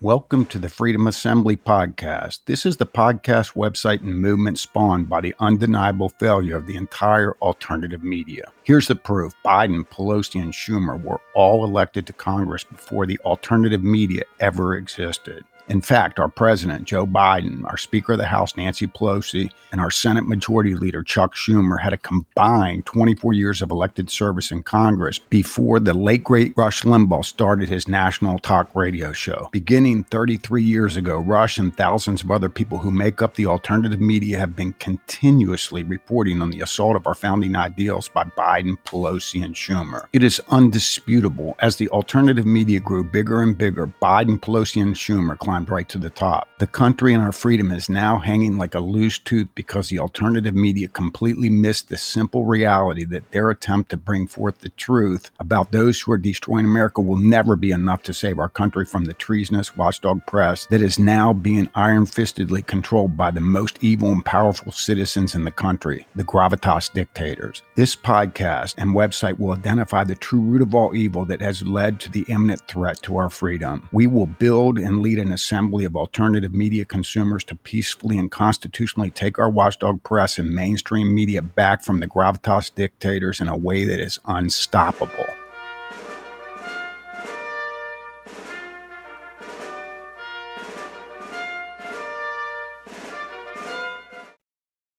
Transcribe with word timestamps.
Welcome 0.00 0.46
to 0.46 0.60
the 0.60 0.68
Freedom 0.68 1.08
Assembly 1.08 1.56
podcast. 1.56 2.42
This 2.44 2.64
is 2.64 2.76
the 2.76 2.86
podcast 2.86 3.54
website 3.54 4.00
and 4.00 4.16
movement 4.16 4.60
spawned 4.60 5.08
by 5.08 5.20
the 5.20 5.34
undeniable 5.40 6.10
failure 6.20 6.56
of 6.56 6.68
the 6.68 6.76
entire 6.76 7.32
alternative 7.42 8.04
media. 8.04 8.44
Here's 8.62 8.86
the 8.86 8.94
proof 8.94 9.34
Biden, 9.44 9.84
Pelosi, 9.88 10.40
and 10.40 10.52
Schumer 10.52 11.02
were 11.02 11.20
all 11.34 11.64
elected 11.64 12.06
to 12.06 12.12
Congress 12.12 12.62
before 12.62 13.06
the 13.06 13.18
alternative 13.24 13.82
media 13.82 14.22
ever 14.38 14.76
existed. 14.76 15.44
In 15.68 15.82
fact, 15.82 16.18
our 16.18 16.28
president, 16.30 16.84
Joe 16.84 17.06
Biden, 17.06 17.62
our 17.64 17.76
Speaker 17.76 18.12
of 18.12 18.18
the 18.18 18.24
House, 18.24 18.56
Nancy 18.56 18.86
Pelosi, 18.86 19.50
and 19.70 19.82
our 19.82 19.90
Senate 19.90 20.26
Majority 20.26 20.74
Leader, 20.74 21.02
Chuck 21.02 21.34
Schumer, 21.34 21.78
had 21.78 21.92
a 21.92 21.98
combined 21.98 22.86
24 22.86 23.34
years 23.34 23.60
of 23.60 23.70
elected 23.70 24.08
service 24.08 24.50
in 24.50 24.62
Congress 24.62 25.18
before 25.18 25.78
the 25.78 25.92
late 25.92 26.24
great 26.24 26.54
Rush 26.56 26.84
Limbaugh 26.84 27.22
started 27.22 27.68
his 27.68 27.86
national 27.86 28.38
talk 28.38 28.74
radio 28.74 29.12
show. 29.12 29.50
Beginning 29.52 30.04
33 30.04 30.62
years 30.62 30.96
ago, 30.96 31.18
Rush 31.18 31.58
and 31.58 31.76
thousands 31.76 32.22
of 32.22 32.30
other 32.30 32.48
people 32.48 32.78
who 32.78 32.90
make 32.90 33.20
up 33.20 33.34
the 33.34 33.44
alternative 33.44 34.00
media 34.00 34.38
have 34.38 34.56
been 34.56 34.72
continuously 34.74 35.82
reporting 35.82 36.40
on 36.40 36.48
the 36.48 36.62
assault 36.62 36.96
of 36.96 37.06
our 37.06 37.14
founding 37.14 37.56
ideals 37.56 38.08
by 38.08 38.24
Biden, 38.24 38.78
Pelosi, 38.86 39.44
and 39.44 39.54
Schumer. 39.54 40.06
It 40.14 40.22
is 40.22 40.40
undisputable 40.48 41.56
as 41.58 41.76
the 41.76 41.90
alternative 41.90 42.46
media 42.46 42.80
grew 42.80 43.04
bigger 43.04 43.42
and 43.42 43.56
bigger, 43.56 43.86
Biden, 44.00 44.40
Pelosi, 44.40 44.80
and 44.80 44.94
Schumer 44.94 45.36
climbed 45.38 45.57
climbed 45.58 45.70
right 45.70 45.88
to 45.88 45.98
the 45.98 46.10
top. 46.10 46.48
The 46.58 46.66
country 46.66 47.14
and 47.14 47.22
our 47.22 47.32
freedom 47.32 47.72
is 47.72 47.88
now 47.88 48.18
hanging 48.18 48.58
like 48.58 48.74
a 48.74 48.80
loose 48.80 49.18
tooth 49.18 49.48
because 49.56 49.88
the 49.88 49.98
alternative 49.98 50.54
media 50.54 50.86
completely 50.88 51.50
missed 51.50 51.88
the 51.88 51.96
simple 51.96 52.44
reality 52.44 53.04
that 53.06 53.30
their 53.32 53.50
attempt 53.50 53.90
to 53.90 53.96
bring 53.96 54.28
forth 54.28 54.58
the 54.58 54.68
truth 54.70 55.30
about 55.40 55.72
those 55.72 56.00
who 56.00 56.12
are 56.12 56.18
destroying 56.18 56.64
America 56.64 57.00
will 57.00 57.16
never 57.16 57.56
be 57.56 57.72
enough 57.72 58.02
to 58.04 58.14
save 58.14 58.38
our 58.38 58.48
country 58.48 58.84
from 58.84 59.04
the 59.04 59.14
treasonous 59.14 59.76
watchdog 59.76 60.24
press 60.26 60.66
that 60.66 60.82
is 60.82 60.98
now 60.98 61.32
being 61.32 61.68
iron 61.74 62.06
fistedly 62.06 62.64
controlled 62.64 63.16
by 63.16 63.30
the 63.30 63.40
most 63.40 63.78
evil 63.80 64.12
and 64.12 64.24
powerful 64.24 64.70
citizens 64.70 65.34
in 65.34 65.44
the 65.44 65.50
country, 65.50 66.06
the 66.14 66.24
gravitas 66.24 66.92
dictators. 66.92 67.62
This 67.74 67.96
podcast 67.96 68.74
and 68.78 68.94
website 68.94 69.38
will 69.38 69.52
identify 69.52 70.04
the 70.04 70.14
true 70.14 70.40
root 70.40 70.62
of 70.62 70.74
all 70.74 70.94
evil 70.94 71.24
that 71.24 71.40
has 71.40 71.62
led 71.62 71.98
to 72.00 72.10
the 72.10 72.24
imminent 72.28 72.60
threat 72.68 73.02
to 73.02 73.16
our 73.16 73.30
freedom. 73.30 73.88
We 73.92 74.06
will 74.06 74.26
build 74.26 74.78
and 74.78 75.00
lead 75.00 75.18
an 75.18 75.32
assembly 75.48 75.86
of 75.86 75.96
alternative 75.96 76.52
media 76.52 76.84
consumers 76.84 77.42
to 77.42 77.56
peacefully 77.56 78.18
and 78.18 78.30
constitutionally 78.30 79.10
take 79.10 79.38
our 79.38 79.48
watchdog 79.48 80.02
press 80.02 80.38
and 80.38 80.50
mainstream 80.50 81.14
media 81.14 81.40
back 81.40 81.82
from 81.82 82.00
the 82.00 82.06
gravitas 82.06 82.74
dictators 82.74 83.40
in 83.40 83.48
a 83.48 83.56
way 83.56 83.86
that 83.86 83.98
is 83.98 84.20
unstoppable. 84.26 85.24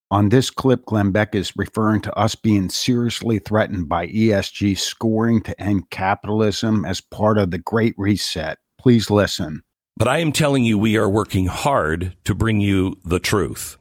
On 0.09 0.29
this 0.29 0.49
clip, 0.49 0.83
Glenn 0.85 1.11
Beck 1.11 1.35
is 1.35 1.53
referring 1.55 2.01
to 2.01 2.13
us 2.17 2.33
being 2.33 2.69
seriously 2.69 3.37
threatened 3.37 3.87
by 3.87 4.07
ESG 4.07 4.79
scoring 4.79 5.43
to 5.43 5.61
end 5.61 5.91
capitalism 5.91 6.85
as 6.85 6.99
part 6.99 7.37
of 7.37 7.51
the 7.51 7.59
Great 7.59 7.93
Reset. 7.99 8.57
Please 8.79 9.11
listen. 9.11 9.61
But 9.99 10.07
I 10.07 10.19
am 10.19 10.31
telling 10.31 10.63
you, 10.63 10.77
we 10.77 10.95
are 10.95 11.09
working 11.09 11.47
hard 11.47 12.15
to 12.23 12.33
bring 12.33 12.61
you 12.61 12.97
the 13.03 13.19
truth. 13.19 13.77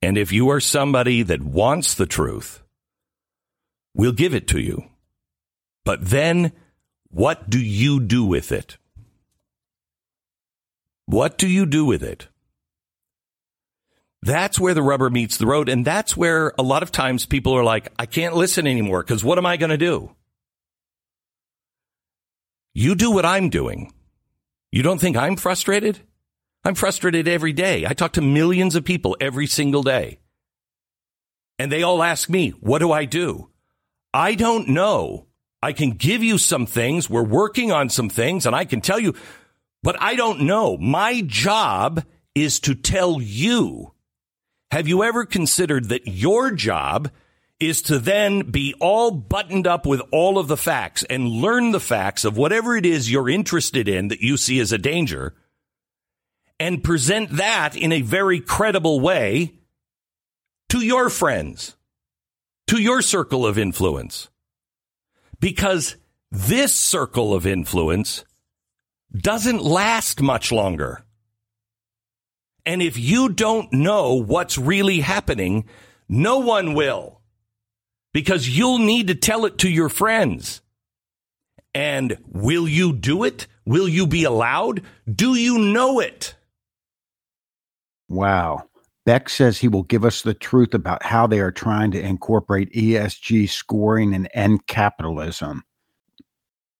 And 0.00 0.16
if 0.16 0.30
you 0.30 0.48
are 0.50 0.60
somebody 0.60 1.24
that 1.24 1.42
wants 1.42 1.94
the 1.94 2.06
truth, 2.06 2.62
we'll 3.92 4.12
give 4.12 4.34
it 4.34 4.46
to 4.48 4.60
you. 4.60 4.84
But 5.84 6.10
then, 6.10 6.52
what 7.08 7.50
do 7.50 7.58
you 7.58 7.98
do 7.98 8.24
with 8.24 8.52
it? 8.52 8.78
What 11.06 11.38
do 11.38 11.48
you 11.48 11.66
do 11.66 11.84
with 11.84 12.04
it? 12.04 12.28
That's 14.22 14.60
where 14.60 14.74
the 14.74 14.82
rubber 14.82 15.10
meets 15.10 15.38
the 15.38 15.46
road. 15.46 15.68
And 15.68 15.84
that's 15.84 16.16
where 16.16 16.52
a 16.56 16.62
lot 16.62 16.84
of 16.84 16.92
times 16.92 17.26
people 17.26 17.54
are 17.54 17.64
like, 17.64 17.92
I 17.98 18.06
can't 18.06 18.36
listen 18.36 18.68
anymore 18.68 19.02
because 19.02 19.24
what 19.24 19.38
am 19.38 19.46
I 19.46 19.56
going 19.56 19.70
to 19.70 19.76
do? 19.76 20.14
You 22.74 22.94
do 22.94 23.10
what 23.10 23.26
I'm 23.26 23.50
doing. 23.50 23.92
You 24.72 24.82
don't 24.82 24.98
think 24.98 25.18
I'm 25.18 25.36
frustrated? 25.36 26.00
I'm 26.64 26.74
frustrated 26.74 27.28
every 27.28 27.52
day. 27.52 27.84
I 27.86 27.92
talk 27.92 28.12
to 28.14 28.22
millions 28.22 28.74
of 28.74 28.84
people 28.84 29.16
every 29.20 29.46
single 29.46 29.82
day. 29.82 30.18
And 31.58 31.70
they 31.70 31.82
all 31.82 32.02
ask 32.02 32.30
me, 32.30 32.50
what 32.50 32.78
do 32.78 32.90
I 32.90 33.04
do? 33.04 33.50
I 34.14 34.34
don't 34.34 34.68
know. 34.68 35.26
I 35.62 35.72
can 35.72 35.90
give 35.90 36.24
you 36.24 36.38
some 36.38 36.64
things. 36.66 37.10
We're 37.10 37.22
working 37.22 37.70
on 37.70 37.90
some 37.90 38.08
things 38.08 38.46
and 38.46 38.56
I 38.56 38.64
can 38.64 38.80
tell 38.80 38.98
you, 38.98 39.14
but 39.82 40.00
I 40.00 40.14
don't 40.14 40.40
know. 40.40 40.78
My 40.78 41.20
job 41.20 42.04
is 42.34 42.58
to 42.60 42.74
tell 42.74 43.20
you. 43.20 43.92
Have 44.70 44.88
you 44.88 45.04
ever 45.04 45.26
considered 45.26 45.90
that 45.90 46.08
your 46.08 46.50
job 46.50 47.10
is 47.62 47.80
to 47.82 47.98
then 47.98 48.50
be 48.50 48.74
all 48.80 49.10
buttoned 49.10 49.66
up 49.66 49.86
with 49.86 50.02
all 50.10 50.38
of 50.38 50.48
the 50.48 50.56
facts 50.56 51.04
and 51.04 51.28
learn 51.28 51.70
the 51.70 51.80
facts 51.80 52.24
of 52.24 52.36
whatever 52.36 52.76
it 52.76 52.84
is 52.84 53.10
you're 53.10 53.28
interested 53.30 53.88
in 53.88 54.08
that 54.08 54.20
you 54.20 54.36
see 54.36 54.58
as 54.58 54.72
a 54.72 54.78
danger 54.78 55.34
and 56.58 56.84
present 56.84 57.30
that 57.30 57.76
in 57.76 57.92
a 57.92 58.02
very 58.02 58.40
credible 58.40 59.00
way 59.00 59.54
to 60.68 60.80
your 60.80 61.08
friends, 61.08 61.76
to 62.66 62.80
your 62.80 63.00
circle 63.00 63.46
of 63.46 63.58
influence. 63.58 64.28
Because 65.38 65.96
this 66.30 66.74
circle 66.74 67.34
of 67.34 67.46
influence 67.46 68.24
doesn't 69.12 69.62
last 69.62 70.20
much 70.20 70.50
longer. 70.50 71.04
And 72.64 72.82
if 72.82 72.98
you 72.98 73.28
don't 73.28 73.72
know 73.72 74.14
what's 74.14 74.56
really 74.58 75.00
happening, 75.00 75.64
no 76.08 76.38
one 76.38 76.74
will 76.74 77.21
because 78.12 78.48
you'll 78.48 78.78
need 78.78 79.08
to 79.08 79.14
tell 79.14 79.44
it 79.44 79.58
to 79.58 79.68
your 79.68 79.88
friends. 79.88 80.60
And 81.74 82.18
will 82.26 82.68
you 82.68 82.92
do 82.92 83.24
it? 83.24 83.46
Will 83.64 83.88
you 83.88 84.06
be 84.06 84.24
allowed? 84.24 84.82
Do 85.12 85.34
you 85.34 85.58
know 85.58 86.00
it? 86.00 86.34
Wow. 88.08 88.64
Beck 89.04 89.28
says 89.28 89.58
he 89.58 89.68
will 89.68 89.82
give 89.82 90.04
us 90.04 90.22
the 90.22 90.34
truth 90.34 90.74
about 90.74 91.02
how 91.02 91.26
they 91.26 91.40
are 91.40 91.50
trying 91.50 91.90
to 91.92 92.00
incorporate 92.00 92.72
ESG 92.72 93.48
scoring 93.48 94.14
and 94.14 94.28
end 94.32 94.66
capitalism. 94.66 95.64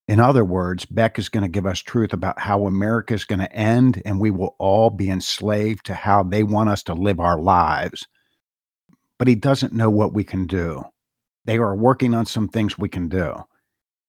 In 0.07 0.19
other 0.19 0.45
words, 0.45 0.85
Beck 0.85 1.17
is 1.17 1.29
going 1.29 1.43
to 1.43 1.49
give 1.49 1.65
us 1.65 1.79
truth 1.79 2.13
about 2.13 2.39
how 2.39 2.65
America 2.65 3.13
is 3.13 3.25
going 3.25 3.39
to 3.39 3.51
end 3.51 4.01
and 4.05 4.19
we 4.19 4.31
will 4.31 4.55
all 4.59 4.89
be 4.89 5.09
enslaved 5.09 5.85
to 5.87 5.95
how 5.95 6.23
they 6.23 6.43
want 6.43 6.69
us 6.69 6.83
to 6.83 6.93
live 6.93 7.19
our 7.19 7.39
lives. 7.39 8.05
But 9.17 9.27
he 9.27 9.35
doesn't 9.35 9.73
know 9.73 9.89
what 9.89 10.13
we 10.13 10.23
can 10.23 10.45
do. 10.45 10.83
They 11.45 11.57
are 11.57 11.75
working 11.75 12.13
on 12.13 12.25
some 12.25 12.47
things 12.47 12.77
we 12.77 12.89
can 12.89 13.09
do. 13.09 13.35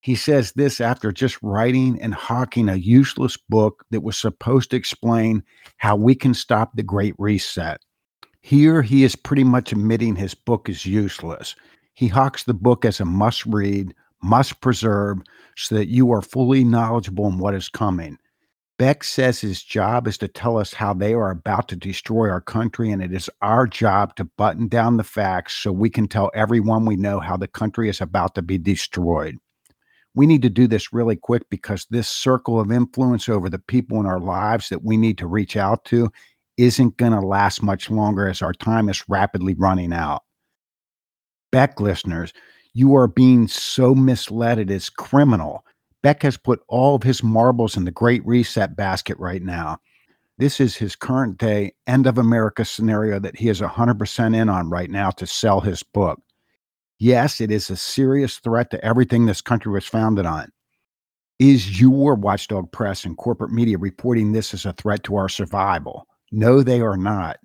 He 0.01 0.15
says 0.15 0.53
this 0.53 0.81
after 0.81 1.13
just 1.13 1.43
writing 1.43 2.01
and 2.01 2.15
hawking 2.15 2.69
a 2.69 2.77
useless 2.77 3.39
book 3.49 3.85
that 3.91 4.03
was 4.03 4.19
supposed 4.19 4.71
to 4.71 4.77
explain 4.77 5.43
how 5.79 5.97
we 5.97 6.15
can 6.15 6.35
stop 6.35 6.73
the 6.75 6.83
Great 6.83 7.15
Reset. 7.19 7.81
Here, 8.43 8.83
he 8.83 9.05
is 9.05 9.17
pretty 9.17 9.45
much 9.45 9.73
admitting 9.73 10.17
his 10.17 10.35
book 10.35 10.69
is 10.69 10.85
useless. 10.85 11.57
He 11.95 12.09
hawks 12.09 12.45
the 12.45 12.53
book 12.53 12.85
as 12.85 13.01
a 13.01 13.07
must 13.07 13.47
read, 13.47 13.95
must 14.23 14.61
preserve, 14.61 15.19
so 15.57 15.75
that 15.77 15.89
you 15.89 16.13
are 16.13 16.21
fully 16.21 16.65
knowledgeable 16.65 17.27
in 17.29 17.39
what 17.39 17.55
is 17.55 17.71
coming. 17.71 18.19
Beck 18.77 19.05
says 19.05 19.41
his 19.41 19.63
job 19.63 20.09
is 20.09 20.19
to 20.19 20.27
tell 20.27 20.59
us 20.59 20.75
how 20.75 20.93
they 20.93 21.15
are 21.15 21.31
about 21.31 21.69
to 21.69 21.77
destroy 21.77 22.29
our 22.29 22.41
country, 22.41 22.91
and 22.91 23.01
it 23.01 23.13
is 23.13 23.31
our 23.41 23.69
job 23.69 24.17
to 24.17 24.25
button 24.25 24.67
down 24.67 24.97
the 24.97 25.05
facts 25.05 25.55
so 25.55 25.71
we 25.71 25.89
can 25.89 26.09
tell 26.09 26.31
everyone 26.35 26.85
we 26.85 26.97
know 26.97 27.21
how 27.21 27.37
the 27.37 27.47
country 27.47 27.89
is 27.89 28.01
about 28.01 28.35
to 28.35 28.43
be 28.43 28.59
destroyed. 28.59 29.37
We 30.17 30.27
need 30.27 30.43
to 30.43 30.51
do 30.51 30.67
this 30.67 30.93
really 30.93 31.15
quick 31.15 31.49
because 31.51 31.87
this 31.91 32.09
circle 32.09 32.59
of 32.59 32.73
influence 32.73 33.29
over 33.29 33.49
the 33.49 33.61
people 33.61 34.01
in 34.01 34.07
our 34.07 34.21
lives 34.21 34.69
that 34.71 34.83
we 34.83 34.97
need 34.97 35.19
to 35.19 35.27
reach 35.29 35.57
out 35.57 35.85
to 35.87 36.11
isn't 36.57 36.97
going 36.97 37.13
to 37.13 37.21
last 37.21 37.63
much 37.63 37.91
longer 37.91 38.29
as 38.29 38.43
our 38.43 38.53
time 38.53 38.89
is 38.89 39.05
rapidly 39.09 39.55
running 39.55 39.93
out. 39.93 40.23
Beck 41.53 41.81
listeners, 41.81 42.33
you 42.73 42.97
are 42.97 43.07
being 43.07 43.47
so 43.47 43.95
misled, 43.95 44.59
it 44.59 44.71
is 44.71 44.91
criminal. 44.91 45.65
Beck 46.05 46.23
has 46.23 46.37
put 46.37 46.61
all 46.69 46.95
of 46.95 47.03
his 47.03 47.23
marbles 47.23 47.79
in 47.79 47.87
the 47.87 47.91
Great 47.91 48.25
Reset 48.27 48.77
basket 48.77 49.19
right 49.19 49.43
now. 49.43 49.79
This 50.37 50.61
is 50.61 50.77
his 50.77 50.95
current 50.95 51.39
day 51.39 51.73
end 51.87 52.07
of 52.07 52.19
America 52.19 52.67
scenario 52.67 53.19
that 53.21 53.39
he 53.39 53.49
is 53.49 53.63
100% 53.63 54.37
in 54.37 54.51
on 54.51 54.69
right 54.69 54.91
now 54.91 55.11
to 55.13 55.27
sell 55.27 55.63
his 55.63 55.83
book. 55.83 56.21
Yes, 56.99 57.41
it 57.41 57.51
is 57.51 57.71
a 57.71 57.77
serious 57.77 58.37
threat 58.37 58.71
to 58.73 58.85
everything 58.85 59.25
this 59.25 59.41
country 59.41 59.73
was 59.73 59.87
founded 59.87 60.27
on. 60.27 60.53
Is 61.39 61.81
your 61.81 62.17
watchdog 62.17 62.71
press 62.71 63.07
and 63.07 63.17
corporate 63.17 63.51
media 63.51 63.79
reporting 63.79 64.33
this 64.33 64.53
as 64.53 64.67
a 64.67 64.75
threat 64.75 65.05
to 65.05 65.17
our 65.17 65.31
survival? 65.31 66.07
No, 66.31 66.63
they 66.63 66.83
are 66.83 66.99
not. 66.99 67.39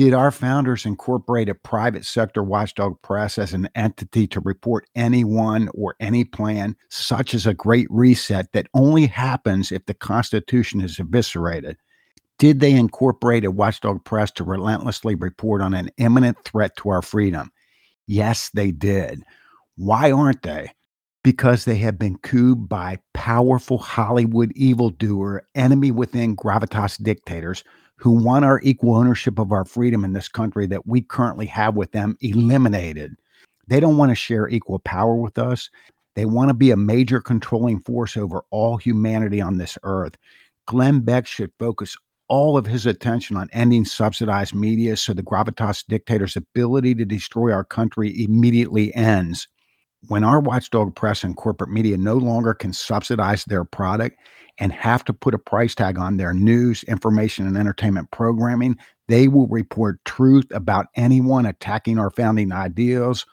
Did 0.00 0.14
our 0.14 0.30
founders 0.30 0.86
incorporate 0.86 1.50
a 1.50 1.54
private 1.54 2.06
sector 2.06 2.42
watchdog 2.42 3.02
press 3.02 3.36
as 3.36 3.52
an 3.52 3.68
entity 3.74 4.26
to 4.28 4.40
report 4.40 4.86
anyone 4.94 5.68
or 5.74 5.94
any 6.00 6.24
plan, 6.24 6.74
such 6.88 7.34
as 7.34 7.46
a 7.46 7.52
great 7.52 7.86
reset 7.90 8.50
that 8.54 8.68
only 8.72 9.04
happens 9.04 9.70
if 9.70 9.84
the 9.84 9.92
Constitution 9.92 10.80
is 10.80 10.98
eviscerated? 10.98 11.76
Did 12.38 12.60
they 12.60 12.72
incorporate 12.72 13.44
a 13.44 13.50
watchdog 13.50 14.02
press 14.06 14.30
to 14.36 14.42
relentlessly 14.44 15.16
report 15.16 15.60
on 15.60 15.74
an 15.74 15.90
imminent 15.98 16.38
threat 16.46 16.74
to 16.76 16.88
our 16.88 17.02
freedom? 17.02 17.52
Yes, 18.06 18.48
they 18.54 18.70
did. 18.70 19.22
Why 19.76 20.10
aren't 20.10 20.40
they? 20.40 20.70
Because 21.22 21.66
they 21.66 21.76
have 21.76 21.98
been 21.98 22.16
cooed 22.16 22.70
by 22.70 23.00
powerful 23.12 23.76
Hollywood 23.76 24.52
evildoer, 24.56 25.46
enemy 25.54 25.90
within 25.90 26.36
gravitas 26.36 26.96
dictators 27.02 27.64
who 28.00 28.12
want 28.12 28.46
our 28.46 28.60
equal 28.62 28.96
ownership 28.96 29.38
of 29.38 29.52
our 29.52 29.64
freedom 29.64 30.04
in 30.04 30.14
this 30.14 30.28
country 30.28 30.66
that 30.66 30.86
we 30.86 31.02
currently 31.02 31.44
have 31.44 31.76
with 31.76 31.92
them 31.92 32.16
eliminated. 32.22 33.14
They 33.68 33.78
don't 33.78 33.98
want 33.98 34.10
to 34.10 34.14
share 34.14 34.48
equal 34.48 34.78
power 34.78 35.14
with 35.14 35.38
us. 35.38 35.68
They 36.16 36.24
want 36.24 36.48
to 36.48 36.54
be 36.54 36.70
a 36.70 36.76
major 36.76 37.20
controlling 37.20 37.80
force 37.80 38.16
over 38.16 38.42
all 38.50 38.78
humanity 38.78 39.42
on 39.42 39.58
this 39.58 39.76
earth. 39.82 40.16
Glenn 40.66 41.00
Beck 41.00 41.26
should 41.26 41.52
focus 41.58 41.94
all 42.28 42.56
of 42.56 42.64
his 42.64 42.86
attention 42.86 43.36
on 43.36 43.50
ending 43.52 43.84
subsidized 43.84 44.54
media 44.54 44.96
so 44.96 45.12
the 45.12 45.22
gravitas 45.22 45.84
dictator's 45.86 46.36
ability 46.36 46.94
to 46.94 47.04
destroy 47.04 47.52
our 47.52 47.64
country 47.64 48.24
immediately 48.24 48.94
ends. 48.94 49.46
When 50.08 50.24
our 50.24 50.40
watchdog 50.40 50.94
press 50.96 51.22
and 51.22 51.36
corporate 51.36 51.70
media 51.70 51.96
no 51.96 52.14
longer 52.14 52.54
can 52.54 52.72
subsidize 52.72 53.44
their 53.44 53.64
product 53.64 54.18
and 54.58 54.72
have 54.72 55.04
to 55.04 55.12
put 55.12 55.34
a 55.34 55.38
price 55.38 55.74
tag 55.74 55.98
on 55.98 56.16
their 56.16 56.32
news, 56.32 56.82
information, 56.84 57.46
and 57.46 57.56
entertainment 57.56 58.10
programming, 58.10 58.76
they 59.08 59.28
will 59.28 59.46
report 59.48 60.04
truth 60.04 60.46
about 60.52 60.86
anyone 60.96 61.46
attacking 61.46 61.98
our 61.98 62.10
founding 62.10 62.52
ideals, 62.52 63.26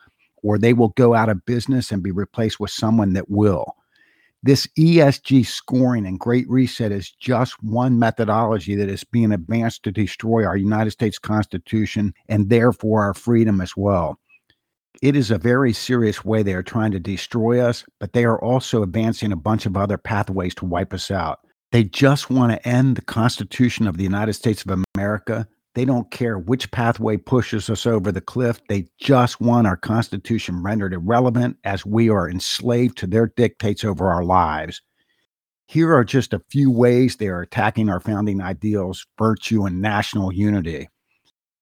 or 0.44 0.58
they 0.58 0.74
will 0.74 0.90
go 0.90 1.14
out 1.14 1.30
of 1.30 1.46
business 1.46 1.92
and 1.92 2.04
be 2.04 2.12
replaced 2.12 2.60
with 2.60 2.72
someone 2.72 3.14
that 3.14 3.30
will. 3.30 3.74
This 4.44 4.68
ESG 4.78 5.46
scoring 5.46 6.06
and 6.06 6.20
Great 6.20 6.48
Reset 6.50 6.92
is 6.92 7.12
just 7.12 7.62
one 7.64 7.98
methodology 7.98 8.76
that 8.76 8.90
is 8.90 9.04
being 9.04 9.32
advanced 9.32 9.84
to 9.84 9.92
destroy 9.92 10.46
our 10.46 10.56
United 10.56 10.92
States 10.92 11.18
Constitution 11.18 12.14
and 12.30 12.50
therefore 12.50 13.04
our 13.04 13.14
freedom 13.14 13.62
as 13.62 13.76
well. 13.76 14.20
It 15.02 15.16
is 15.16 15.30
a 15.30 15.38
very 15.38 15.74
serious 15.74 16.26
way 16.26 16.44
they 16.44 16.54
are 16.54 16.64
trying 16.64 16.92
to 16.92 17.00
destroy 17.00 17.60
us, 17.60 17.86
but 18.00 18.14
they 18.14 18.26
are 18.26 18.42
also 18.42 18.84
advancing 18.84 19.32
a 19.32 19.38
bunch 19.38 19.66
of 19.66 19.78
other 19.78 19.98
pathways 19.98 20.56
to 20.56 20.66
wipe 20.66 20.94
us 20.94 21.12
out. 21.12 21.40
They 21.72 21.84
just 21.84 22.30
want 22.30 22.52
to 22.52 22.68
end 22.68 22.96
the 22.96 23.02
Constitution 23.02 23.88
of 23.88 23.98
the 23.98 24.04
United 24.04 24.34
States 24.34 24.64
of 24.64 24.84
America 24.96 25.48
they 25.78 25.86
don't 25.86 26.10
care 26.10 26.40
which 26.40 26.72
pathway 26.72 27.18
pushes 27.18 27.70
us 27.70 27.86
over 27.86 28.12
the 28.12 28.20
cliff. 28.20 28.60
They 28.68 28.88
just 29.00 29.40
want 29.40 29.68
our 29.68 29.78
Constitution 29.78 30.64
rendered 30.64 30.92
irrelevant 30.92 31.58
as 31.64 31.86
we 31.86 32.10
are 32.10 32.28
enslaved 32.28 32.98
to 32.98 33.06
their 33.06 33.28
dictates 33.28 33.84
over 33.84 34.10
our 34.10 34.24
lives. 34.24 34.82
Here 35.68 35.94
are 35.94 36.04
just 36.04 36.34
a 36.34 36.42
few 36.50 36.72
ways 36.72 37.18
they 37.18 37.28
are 37.28 37.44
attacking 37.44 37.90
our 37.90 38.00
founding 38.00 38.42
ideals, 38.42 39.06
virtue, 39.20 39.68
and 39.68 39.80
national 39.80 40.34
unity. 40.34 40.90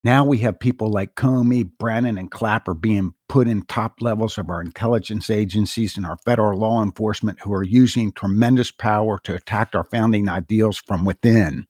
Now 0.06 0.24
we 0.24 0.38
have 0.38 0.62
people 0.62 0.90
like 0.90 1.16
Comey, 1.16 1.70
Brennan, 1.78 2.18
and 2.18 2.32
Clapper 2.32 2.74
being 2.74 3.14
put 3.28 3.48
in 3.48 3.64
top 3.64 4.02
levels 4.02 4.38
of 4.38 4.50
our 4.50 4.62
intelligence 4.62 5.30
agencies 5.30 5.98
and 5.98 6.06
our 6.06 6.18
federal 6.26 6.60
law 6.60 6.84
enforcement 6.84 7.40
who 7.42 7.54
are 7.54 7.64
using 7.64 8.12
tremendous 8.12 8.72
power 8.72 9.20
to 9.24 9.36
attack 9.36 9.74
our 9.74 9.86
founding 9.86 10.30
ideals 10.30 10.78
from 10.78 11.06
within. 11.06 11.68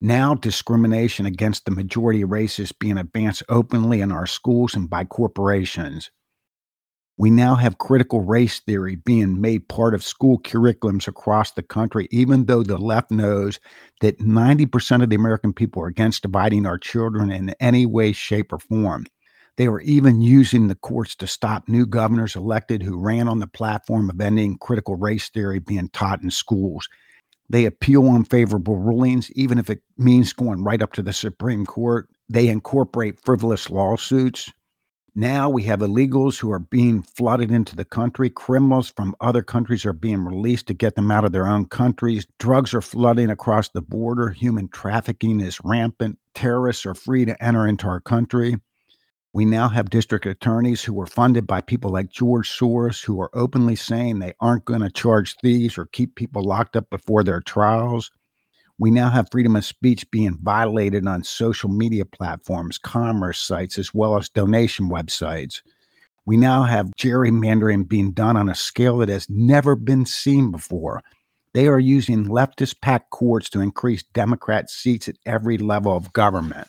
Now, 0.00 0.34
discrimination 0.34 1.26
against 1.26 1.66
the 1.66 1.72
majority 1.72 2.24
race 2.24 2.58
is 2.58 2.72
being 2.72 2.96
advanced 2.96 3.42
openly 3.50 4.00
in 4.00 4.10
our 4.10 4.26
schools 4.26 4.74
and 4.74 4.88
by 4.88 5.04
corporations. 5.04 6.10
We 7.18 7.30
now 7.30 7.54
have 7.56 7.76
critical 7.76 8.22
race 8.22 8.60
theory 8.60 8.96
being 8.96 9.42
made 9.42 9.68
part 9.68 9.94
of 9.94 10.02
school 10.02 10.38
curriculums 10.38 11.06
across 11.06 11.52
the 11.52 11.62
country, 11.62 12.08
even 12.10 12.46
though 12.46 12.62
the 12.62 12.78
left 12.78 13.10
knows 13.10 13.60
that 14.00 14.20
90% 14.20 15.02
of 15.02 15.10
the 15.10 15.16
American 15.16 15.52
people 15.52 15.82
are 15.82 15.88
against 15.88 16.22
dividing 16.22 16.64
our 16.64 16.78
children 16.78 17.30
in 17.30 17.50
any 17.60 17.84
way, 17.84 18.12
shape, 18.12 18.54
or 18.54 18.58
form. 18.58 19.04
They 19.60 19.68
were 19.68 19.82
even 19.82 20.22
using 20.22 20.68
the 20.68 20.74
courts 20.74 21.14
to 21.16 21.26
stop 21.26 21.68
new 21.68 21.84
governors 21.84 22.34
elected 22.34 22.82
who 22.82 22.96
ran 22.96 23.28
on 23.28 23.40
the 23.40 23.46
platform 23.46 24.08
of 24.08 24.18
ending 24.18 24.56
critical 24.56 24.96
race 24.96 25.28
theory 25.28 25.58
being 25.58 25.90
taught 25.90 26.22
in 26.22 26.30
schools. 26.30 26.88
They 27.50 27.66
appeal 27.66 28.08
unfavorable 28.08 28.78
rulings, 28.78 29.30
even 29.32 29.58
if 29.58 29.68
it 29.68 29.82
means 29.98 30.32
going 30.32 30.64
right 30.64 30.80
up 30.80 30.94
to 30.94 31.02
the 31.02 31.12
Supreme 31.12 31.66
Court. 31.66 32.08
They 32.30 32.48
incorporate 32.48 33.20
frivolous 33.22 33.68
lawsuits. 33.68 34.50
Now 35.14 35.50
we 35.50 35.64
have 35.64 35.80
illegals 35.80 36.38
who 36.38 36.50
are 36.52 36.58
being 36.58 37.02
flooded 37.02 37.50
into 37.50 37.76
the 37.76 37.84
country. 37.84 38.30
Criminals 38.30 38.88
from 38.88 39.14
other 39.20 39.42
countries 39.42 39.84
are 39.84 39.92
being 39.92 40.24
released 40.24 40.68
to 40.68 40.74
get 40.74 40.94
them 40.94 41.10
out 41.10 41.26
of 41.26 41.32
their 41.32 41.46
own 41.46 41.66
countries. 41.66 42.26
Drugs 42.38 42.72
are 42.72 42.80
flooding 42.80 43.28
across 43.28 43.68
the 43.68 43.82
border. 43.82 44.30
Human 44.30 44.68
trafficking 44.68 45.38
is 45.38 45.60
rampant. 45.62 46.18
Terrorists 46.34 46.86
are 46.86 46.94
free 46.94 47.26
to 47.26 47.44
enter 47.44 47.66
into 47.66 47.86
our 47.88 48.00
country. 48.00 48.56
We 49.32 49.44
now 49.44 49.68
have 49.68 49.90
district 49.90 50.26
attorneys 50.26 50.82
who 50.82 51.00
are 51.00 51.06
funded 51.06 51.46
by 51.46 51.60
people 51.60 51.92
like 51.92 52.10
George 52.10 52.50
Soros 52.50 53.04
who 53.04 53.20
are 53.20 53.30
openly 53.32 53.76
saying 53.76 54.18
they 54.18 54.34
aren't 54.40 54.64
going 54.64 54.80
to 54.80 54.90
charge 54.90 55.36
thieves 55.36 55.78
or 55.78 55.86
keep 55.86 56.16
people 56.16 56.42
locked 56.42 56.74
up 56.74 56.90
before 56.90 57.22
their 57.22 57.40
trials. 57.40 58.10
We 58.78 58.90
now 58.90 59.08
have 59.08 59.28
freedom 59.30 59.54
of 59.54 59.64
speech 59.64 60.10
being 60.10 60.36
violated 60.42 61.06
on 61.06 61.22
social 61.22 61.68
media 61.68 62.04
platforms, 62.04 62.76
commerce 62.76 63.38
sites, 63.38 63.78
as 63.78 63.94
well 63.94 64.16
as 64.16 64.28
donation 64.28 64.88
websites. 64.88 65.60
We 66.26 66.36
now 66.36 66.64
have 66.64 66.90
gerrymandering 66.98 67.86
being 67.88 68.10
done 68.12 68.36
on 68.36 68.48
a 68.48 68.54
scale 68.54 68.98
that 68.98 69.08
has 69.10 69.28
never 69.30 69.76
been 69.76 70.06
seen 70.06 70.50
before. 70.50 71.02
They 71.54 71.68
are 71.68 71.78
using 71.78 72.26
leftist 72.26 72.80
packed 72.80 73.10
courts 73.10 73.48
to 73.50 73.60
increase 73.60 74.02
Democrat 74.12 74.70
seats 74.70 75.08
at 75.08 75.16
every 75.24 75.58
level 75.58 75.96
of 75.96 76.12
government. 76.12 76.66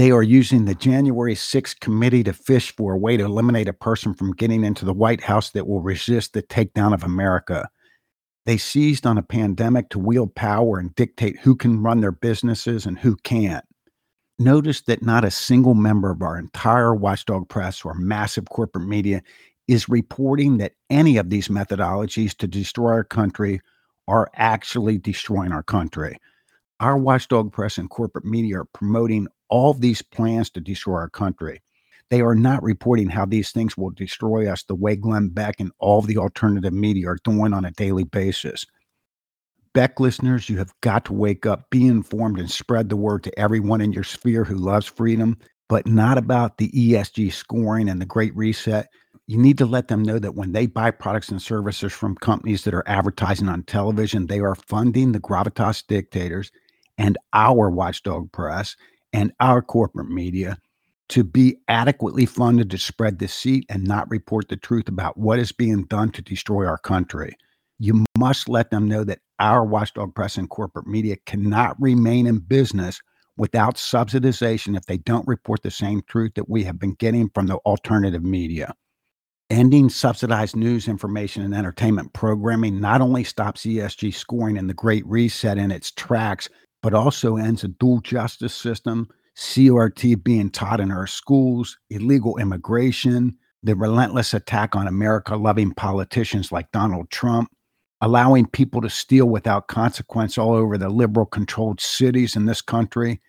They 0.00 0.12
are 0.12 0.22
using 0.22 0.64
the 0.64 0.74
January 0.74 1.34
6th 1.34 1.78
committee 1.80 2.24
to 2.24 2.32
fish 2.32 2.74
for 2.74 2.94
a 2.94 2.98
way 2.98 3.18
to 3.18 3.24
eliminate 3.26 3.68
a 3.68 3.74
person 3.74 4.14
from 4.14 4.32
getting 4.32 4.64
into 4.64 4.86
the 4.86 4.94
White 4.94 5.20
House 5.20 5.50
that 5.50 5.66
will 5.66 5.82
resist 5.82 6.32
the 6.32 6.42
takedown 6.42 6.94
of 6.94 7.04
America. 7.04 7.68
They 8.46 8.56
seized 8.56 9.06
on 9.06 9.18
a 9.18 9.22
pandemic 9.22 9.90
to 9.90 9.98
wield 9.98 10.34
power 10.34 10.78
and 10.78 10.94
dictate 10.94 11.38
who 11.40 11.54
can 11.54 11.82
run 11.82 12.00
their 12.00 12.12
businesses 12.12 12.86
and 12.86 12.98
who 12.98 13.14
can't. 13.16 13.62
Notice 14.38 14.80
that 14.84 15.02
not 15.02 15.22
a 15.22 15.30
single 15.30 15.74
member 15.74 16.10
of 16.10 16.22
our 16.22 16.38
entire 16.38 16.94
watchdog 16.94 17.50
press 17.50 17.84
or 17.84 17.92
massive 17.92 18.48
corporate 18.48 18.88
media 18.88 19.20
is 19.68 19.90
reporting 19.90 20.56
that 20.56 20.76
any 20.88 21.18
of 21.18 21.28
these 21.28 21.48
methodologies 21.48 22.34
to 22.38 22.46
destroy 22.46 22.92
our 22.92 23.04
country 23.04 23.60
are 24.08 24.30
actually 24.32 24.96
destroying 24.96 25.52
our 25.52 25.62
country. 25.62 26.16
Our 26.80 26.96
watchdog 26.96 27.52
press 27.52 27.76
and 27.76 27.90
corporate 27.90 28.24
media 28.24 28.60
are 28.60 28.64
promoting 28.64 29.28
all 29.50 29.74
these 29.74 30.00
plans 30.00 30.48
to 30.50 30.60
destroy 30.60 30.94
our 30.94 31.10
country. 31.10 31.60
They 32.08 32.22
are 32.22 32.34
not 32.34 32.62
reporting 32.62 33.08
how 33.08 33.24
these 33.24 33.52
things 33.52 33.76
will 33.76 33.90
destroy 33.90 34.50
us 34.50 34.64
the 34.64 34.74
way 34.74 34.96
Glenn 34.96 35.28
Beck 35.28 35.60
and 35.60 35.70
all 35.78 36.02
the 36.02 36.18
alternative 36.18 36.72
media 36.72 37.08
are 37.08 37.18
doing 37.22 37.52
on 37.52 37.64
a 37.64 37.70
daily 37.70 38.04
basis. 38.04 38.66
Beck 39.72 40.00
listeners, 40.00 40.48
you 40.48 40.58
have 40.58 40.72
got 40.80 41.04
to 41.04 41.12
wake 41.12 41.46
up, 41.46 41.70
be 41.70 41.86
informed, 41.86 42.40
and 42.40 42.50
spread 42.50 42.88
the 42.88 42.96
word 42.96 43.22
to 43.22 43.38
everyone 43.38 43.80
in 43.80 43.92
your 43.92 44.02
sphere 44.02 44.42
who 44.42 44.56
loves 44.56 44.86
freedom, 44.86 45.38
but 45.68 45.86
not 45.86 46.18
about 46.18 46.58
the 46.58 46.70
ESG 46.70 47.32
scoring 47.32 47.88
and 47.88 48.00
the 48.00 48.06
Great 48.06 48.34
Reset. 48.34 48.88
You 49.28 49.38
need 49.38 49.58
to 49.58 49.66
let 49.66 49.86
them 49.86 50.02
know 50.02 50.18
that 50.18 50.34
when 50.34 50.50
they 50.50 50.66
buy 50.66 50.90
products 50.90 51.28
and 51.28 51.40
services 51.40 51.92
from 51.92 52.16
companies 52.16 52.64
that 52.64 52.74
are 52.74 52.88
advertising 52.88 53.48
on 53.48 53.62
television, 53.62 54.26
they 54.26 54.40
are 54.40 54.56
funding 54.56 55.12
the 55.12 55.20
gravitas 55.20 55.86
dictators 55.86 56.50
and 56.98 57.16
our 57.32 57.70
watchdog 57.70 58.32
press 58.32 58.74
and 59.12 59.32
our 59.40 59.62
corporate 59.62 60.08
media 60.08 60.58
to 61.10 61.24
be 61.24 61.56
adequately 61.68 62.24
funded 62.24 62.70
to 62.70 62.78
spread 62.78 63.18
deceit 63.18 63.66
and 63.68 63.84
not 63.84 64.08
report 64.10 64.48
the 64.48 64.56
truth 64.56 64.88
about 64.88 65.18
what 65.18 65.40
is 65.40 65.50
being 65.50 65.84
done 65.84 66.10
to 66.12 66.22
destroy 66.22 66.64
our 66.64 66.78
country. 66.78 67.36
You 67.80 68.04
must 68.16 68.48
let 68.48 68.70
them 68.70 68.86
know 68.86 69.02
that 69.04 69.18
our 69.40 69.64
watchdog 69.64 70.14
press 70.14 70.36
and 70.36 70.48
corporate 70.48 70.86
media 70.86 71.16
cannot 71.26 71.80
remain 71.80 72.26
in 72.26 72.38
business 72.38 73.00
without 73.36 73.76
subsidization 73.76 74.76
if 74.76 74.84
they 74.86 74.98
don't 74.98 75.26
report 75.26 75.62
the 75.62 75.70
same 75.70 76.02
truth 76.06 76.32
that 76.34 76.48
we 76.48 76.62
have 76.62 76.78
been 76.78 76.92
getting 76.94 77.28
from 77.30 77.46
the 77.46 77.56
alternative 77.56 78.22
media. 78.22 78.74
Ending 79.48 79.88
subsidized 79.88 80.54
news, 80.54 80.86
information, 80.86 81.42
and 81.42 81.54
entertainment 81.54 82.12
programming 82.12 82.80
not 82.80 83.00
only 83.00 83.24
stops 83.24 83.62
ESG 83.62 84.14
scoring 84.14 84.58
and 84.58 84.70
the 84.70 84.74
Great 84.74 85.04
Reset 85.06 85.58
in 85.58 85.72
its 85.72 85.90
tracks, 85.90 86.48
but 86.82 86.94
also 86.94 87.36
ends 87.36 87.64
a 87.64 87.68
dual 87.68 88.00
justice 88.00 88.54
system, 88.54 89.08
CRT 89.36 90.22
being 90.22 90.50
taught 90.50 90.80
in 90.80 90.90
our 90.90 91.06
schools, 91.06 91.78
illegal 91.90 92.36
immigration, 92.38 93.36
the 93.62 93.74
relentless 93.76 94.34
attack 94.34 94.74
on 94.74 94.86
America 94.86 95.36
loving 95.36 95.72
politicians 95.72 96.50
like 96.52 96.70
Donald 96.72 97.10
Trump, 97.10 97.50
allowing 98.00 98.46
people 98.46 98.80
to 98.80 98.90
steal 98.90 99.26
without 99.26 99.68
consequence 99.68 100.38
all 100.38 100.54
over 100.54 100.78
the 100.78 100.88
liberal 100.88 101.26
controlled 101.26 101.80
cities 101.80 102.36
in 102.36 102.46
this 102.46 102.62
country. 102.62 103.20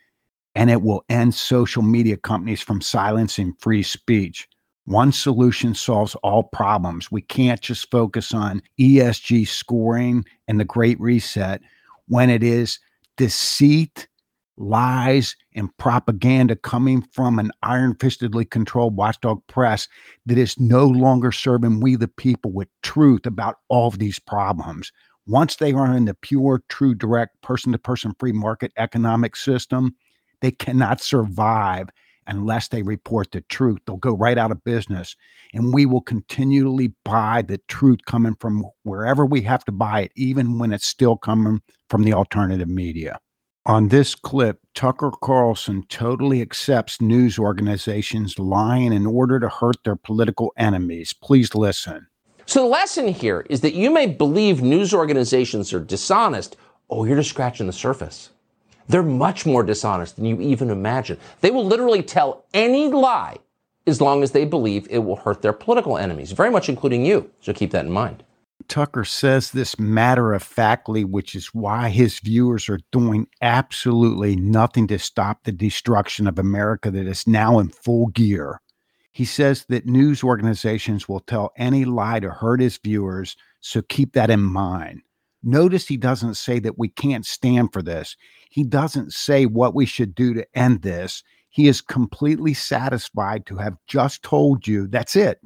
and 0.55 0.69
it 0.69 0.81
will 0.81 1.03
end 1.09 1.33
social 1.33 1.81
media 1.81 2.17
companies 2.17 2.61
from 2.61 2.81
silencing 2.81 3.53
free 3.59 3.83
speech. 3.83 4.47
One 4.85 5.11
solution 5.11 5.73
solves 5.73 6.15
all 6.15 6.43
problems. 6.43 7.11
We 7.11 7.21
can't 7.21 7.61
just 7.61 7.89
focus 7.91 8.33
on 8.33 8.61
ESG 8.79 9.47
scoring 9.47 10.25
and 10.47 10.59
the 10.59 10.65
Great 10.65 10.99
Reset 10.99 11.61
when 12.07 12.29
it 12.29 12.43
is 12.43 12.79
deceit, 13.17 14.07
lies, 14.57 15.35
and 15.55 15.75
propaganda 15.77 16.55
coming 16.55 17.01
from 17.01 17.39
an 17.39 17.51
iron 17.63 17.95
fistedly 17.95 18.49
controlled 18.49 18.95
watchdog 18.95 19.45
press 19.47 19.87
that 20.25 20.37
is 20.37 20.59
no 20.59 20.85
longer 20.85 21.31
serving 21.31 21.79
we, 21.79 21.95
the 21.95 22.07
people, 22.07 22.51
with 22.51 22.67
truth 22.83 23.25
about 23.25 23.57
all 23.69 23.87
of 23.87 23.99
these 23.99 24.19
problems. 24.19 24.91
Once 25.27 25.55
they 25.55 25.71
are 25.71 25.95
in 25.95 26.05
the 26.05 26.13
pure, 26.15 26.61
true, 26.69 26.95
direct, 26.95 27.41
person 27.41 27.71
to 27.71 27.77
person 27.77 28.13
free 28.19 28.31
market 28.31 28.71
economic 28.77 29.35
system, 29.35 29.95
they 30.41 30.51
cannot 30.51 30.99
survive 30.99 31.89
unless 32.27 32.67
they 32.67 32.83
report 32.83 33.31
the 33.31 33.41
truth. 33.41 33.79
They'll 33.85 33.97
go 33.97 34.15
right 34.15 34.37
out 34.37 34.51
of 34.51 34.63
business. 34.63 35.15
And 35.53 35.73
we 35.73 35.85
will 35.85 36.01
continually 36.01 36.93
buy 37.03 37.41
the 37.41 37.59
truth 37.67 37.99
coming 38.05 38.35
from 38.39 38.65
wherever 38.83 39.25
we 39.25 39.41
have 39.41 39.65
to 39.65 39.71
buy 39.71 40.01
it, 40.01 40.11
even 40.15 40.59
when 40.59 40.71
it's 40.71 40.87
still 40.87 41.17
coming 41.17 41.61
from 41.89 42.03
the 42.03 42.13
alternative 42.13 42.69
media. 42.69 43.19
On 43.67 43.89
this 43.89 44.15
clip, 44.15 44.59
Tucker 44.73 45.11
Carlson 45.21 45.83
totally 45.87 46.41
accepts 46.41 46.99
news 46.99 47.37
organizations 47.37 48.39
lying 48.39 48.91
in 48.91 49.05
order 49.05 49.39
to 49.39 49.49
hurt 49.49 49.77
their 49.83 49.95
political 49.95 50.51
enemies. 50.57 51.13
Please 51.13 51.53
listen. 51.53 52.07
So, 52.47 52.63
the 52.63 52.69
lesson 52.69 53.07
here 53.07 53.45
is 53.51 53.61
that 53.61 53.75
you 53.75 53.91
may 53.91 54.07
believe 54.07 54.63
news 54.63 54.95
organizations 54.95 55.73
are 55.73 55.79
dishonest. 55.79 56.57
Oh, 56.89 57.05
you're 57.05 57.17
just 57.17 57.29
scratching 57.29 57.67
the 57.67 57.73
surface. 57.73 58.31
They're 58.91 59.03
much 59.03 59.45
more 59.45 59.63
dishonest 59.63 60.17
than 60.17 60.25
you 60.25 60.41
even 60.41 60.69
imagine. 60.69 61.17
They 61.39 61.49
will 61.49 61.65
literally 61.65 62.03
tell 62.03 62.43
any 62.53 62.89
lie 62.89 63.37
as 63.87 64.01
long 64.01 64.21
as 64.21 64.31
they 64.31 64.43
believe 64.43 64.85
it 64.89 64.99
will 64.99 65.15
hurt 65.15 65.41
their 65.41 65.53
political 65.53 65.97
enemies, 65.97 66.33
very 66.33 66.51
much 66.51 66.67
including 66.67 67.05
you. 67.05 67.31
So 67.39 67.53
keep 67.53 67.71
that 67.71 67.85
in 67.85 67.91
mind. 67.91 68.23
Tucker 68.67 69.05
says 69.05 69.51
this 69.51 69.79
matter 69.79 70.33
of 70.33 70.43
factly, 70.43 71.05
which 71.05 71.35
is 71.35 71.47
why 71.47 71.87
his 71.87 72.19
viewers 72.19 72.67
are 72.67 72.79
doing 72.91 73.27
absolutely 73.41 74.35
nothing 74.35 74.87
to 74.87 74.99
stop 74.99 75.45
the 75.45 75.53
destruction 75.53 76.27
of 76.27 76.37
America 76.37 76.91
that 76.91 77.07
is 77.07 77.25
now 77.25 77.59
in 77.59 77.69
full 77.69 78.07
gear. 78.07 78.59
He 79.13 79.23
says 79.23 79.65
that 79.69 79.85
news 79.85 80.21
organizations 80.21 81.07
will 81.07 81.21
tell 81.21 81.53
any 81.57 81.85
lie 81.85 82.19
to 82.19 82.29
hurt 82.29 82.59
his 82.59 82.77
viewers, 82.77 83.37
so 83.61 83.81
keep 83.81 84.13
that 84.13 84.29
in 84.29 84.41
mind. 84.41 85.01
Notice 85.43 85.87
he 85.87 85.97
doesn't 85.97 86.35
say 86.35 86.59
that 86.59 86.77
we 86.77 86.89
can't 86.89 87.25
stand 87.25 87.73
for 87.73 87.81
this. 87.81 88.15
He 88.49 88.63
doesn't 88.63 89.13
say 89.13 89.45
what 89.45 89.73
we 89.73 89.85
should 89.85 90.13
do 90.13 90.33
to 90.33 90.45
end 90.53 90.81
this. 90.81 91.23
He 91.49 91.67
is 91.67 91.81
completely 91.81 92.53
satisfied 92.53 93.45
to 93.47 93.57
have 93.57 93.75
just 93.87 94.23
told 94.23 94.67
you 94.67 94.87
that's 94.87 95.15
it. 95.15 95.39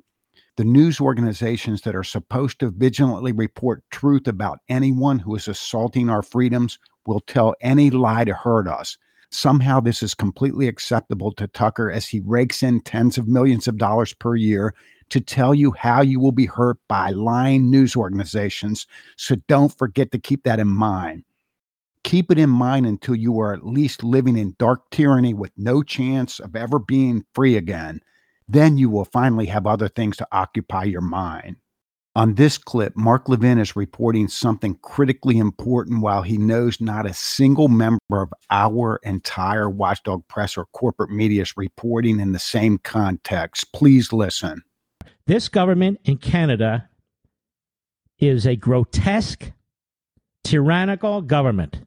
The 0.58 0.64
news 0.64 1.02
organizations 1.02 1.82
that 1.82 1.96
are 1.96 2.04
supposed 2.04 2.60
to 2.60 2.72
vigilantly 2.72 3.32
report 3.32 3.84
truth 3.92 4.28
about 4.28 4.60
anyone 4.70 5.20
who 5.20 5.36
is 5.36 5.48
assaulting 5.48 6.10
our 6.10 6.22
freedoms 6.22 6.80
will 7.06 7.22
tell 7.22 7.56
any 7.62 7.90
lie 7.90 8.24
to 8.24 8.34
hurt 8.34 8.68
us. 8.68 8.98
Somehow, 9.36 9.82
this 9.82 10.02
is 10.02 10.14
completely 10.14 10.70
acceptable 10.70 11.32
to 11.34 11.48
Tucker 11.48 11.92
as 11.92 12.08
he 12.08 12.22
rakes 12.22 12.64
in 12.64 12.80
tens 12.80 13.18
of 13.18 13.28
millions 13.28 13.68
of 13.68 13.78
dollars 13.78 14.14
per 14.14 14.36
year 14.36 14.74
to 15.10 15.20
tell 15.20 15.54
you 15.54 15.74
how 15.74 16.02
you 16.02 16.22
will 16.22 16.32
be 16.32 16.46
hurt 16.46 16.78
by 16.88 17.10
lying 17.10 17.70
news 17.70 17.98
organizations. 17.98 18.88
So 19.18 19.36
don't 19.48 19.78
forget 19.78 20.12
to 20.14 20.20
keep 20.20 20.44
that 20.44 20.60
in 20.60 20.70
mind. 20.70 21.26
Keep 22.04 22.32
it 22.32 22.40
in 22.40 22.50
mind 22.50 22.86
until 22.86 23.16
you 23.16 23.40
are 23.42 23.54
at 23.54 23.66
least 23.66 24.06
living 24.06 24.38
in 24.38 24.56
dark 24.58 24.90
tyranny 24.90 25.34
with 25.34 25.52
no 25.58 25.84
chance 25.84 26.40
of 26.40 26.56
ever 26.56 26.80
being 26.80 27.26
free 27.34 27.58
again. 27.58 28.00
Then 28.48 28.78
you 28.78 28.90
will 28.90 29.06
finally 29.06 29.48
have 29.48 29.68
other 29.68 29.90
things 29.90 30.16
to 30.18 30.28
occupy 30.32 30.86
your 30.86 31.02
mind. 31.02 31.58
On 32.18 32.36
this 32.36 32.58
clip, 32.58 32.96
Mark 32.96 33.28
Levin 33.28 33.60
is 33.60 33.76
reporting 33.76 34.30
something 34.30 34.76
critically 34.82 35.38
important 35.38 36.02
while 36.02 36.22
he 36.22 36.38
knows 36.38 36.80
not 36.80 37.06
a 37.06 37.14
single 37.14 37.68
member 37.68 38.00
of 38.10 38.34
our 38.50 39.02
entire 39.04 39.70
watchdog 39.70 40.26
press 40.30 40.56
or 40.56 40.66
corporate 40.68 41.12
media 41.12 41.42
is 41.42 41.58
reporting 41.58 42.22
in 42.22 42.32
the 42.32 42.40
same 42.40 42.78
context. 42.78 43.74
Please 43.74 44.14
listen. 44.14 44.64
This 45.28 45.50
government 45.50 46.00
in 46.06 46.18
Canada 46.18 46.88
is 48.18 48.48
a 48.48 48.56
grotesque, 48.56 49.52
tyrannical 50.46 51.22
government 51.22 51.82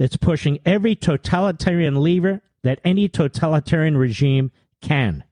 that's 0.00 0.16
pushing 0.16 0.58
every 0.64 0.96
totalitarian 0.96 2.02
lever 2.02 2.42
that 2.64 2.80
any 2.84 3.08
totalitarian 3.08 3.96
regime 3.96 4.50
can, 4.82 5.22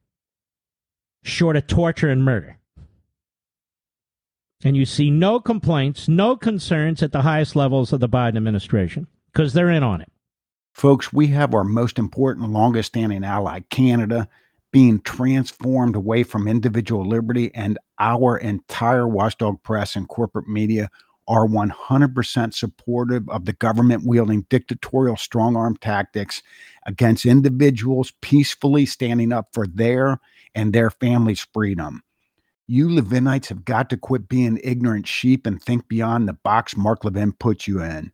short 1.25 1.57
of 1.57 1.67
torture 1.67 2.11
and 2.11 2.25
murder. 2.25 2.59
And 4.65 4.77
you 4.77 4.87
see 4.87 5.11
no 5.11 5.39
complaints, 5.39 6.09
no 6.09 6.37
concerns 6.37 7.03
at 7.03 7.13
the 7.13 7.23
highest 7.23 7.57
levels 7.57 7.93
of 7.93 8.01
the 8.01 8.09
Biden 8.09 8.37
administration 8.37 9.07
because 9.33 9.53
they're 9.53 9.71
in 9.71 9.83
on 9.83 10.01
it. 10.01 10.11
Folks, 10.73 11.13
we 11.13 11.29
have 11.29 11.55
our 11.55 11.65
most 11.65 11.99
important, 11.99 12.51
longest 12.51 12.89
standing 12.89 13.25
ally, 13.25 13.61
Canada, 13.71 14.29
being 14.73 15.01
transformed 15.01 15.97
away 15.97 16.23
from 16.23 16.49
individual 16.49 17.07
liberty, 17.07 17.51
and 17.55 17.79
our 17.99 18.37
entire 18.37 19.09
watchdog 19.09 19.63
press 19.63 19.97
and 19.97 20.09
corporate 20.09 20.49
media 20.49 20.91
are 21.29 21.47
100% 21.47 22.55
supportive 22.55 23.29
of 23.31 23.47
the 23.47 23.53
government 23.55 24.07
wielding 24.07 24.43
dictatorial 24.49 25.17
strong 25.17 25.57
arm 25.57 25.77
tactics 25.79 26.43
against 26.85 27.27
individuals 27.27 28.13
peacefully 28.21 28.87
standing 28.87 29.33
up 29.33 29.49
for 29.53 29.67
their 29.67 30.21
and 30.55 30.73
their 30.73 30.91
families' 30.91 31.47
freedom. 31.53 32.03
You 32.69 32.89
Levinites 32.89 33.47
have 33.47 33.65
got 33.65 33.89
to 33.91 33.97
quit 33.97 34.29
being 34.29 34.59
ignorant 34.65 35.07
sheep 35.07 35.47
and 35.47 35.63
think 35.63 35.87
beyond 35.87 36.27
the 36.27 36.33
box 36.33 36.77
Mark 36.77 37.05
Levin 37.05 37.33
put 37.33 37.69
you 37.69 37.81
in. 37.81 38.11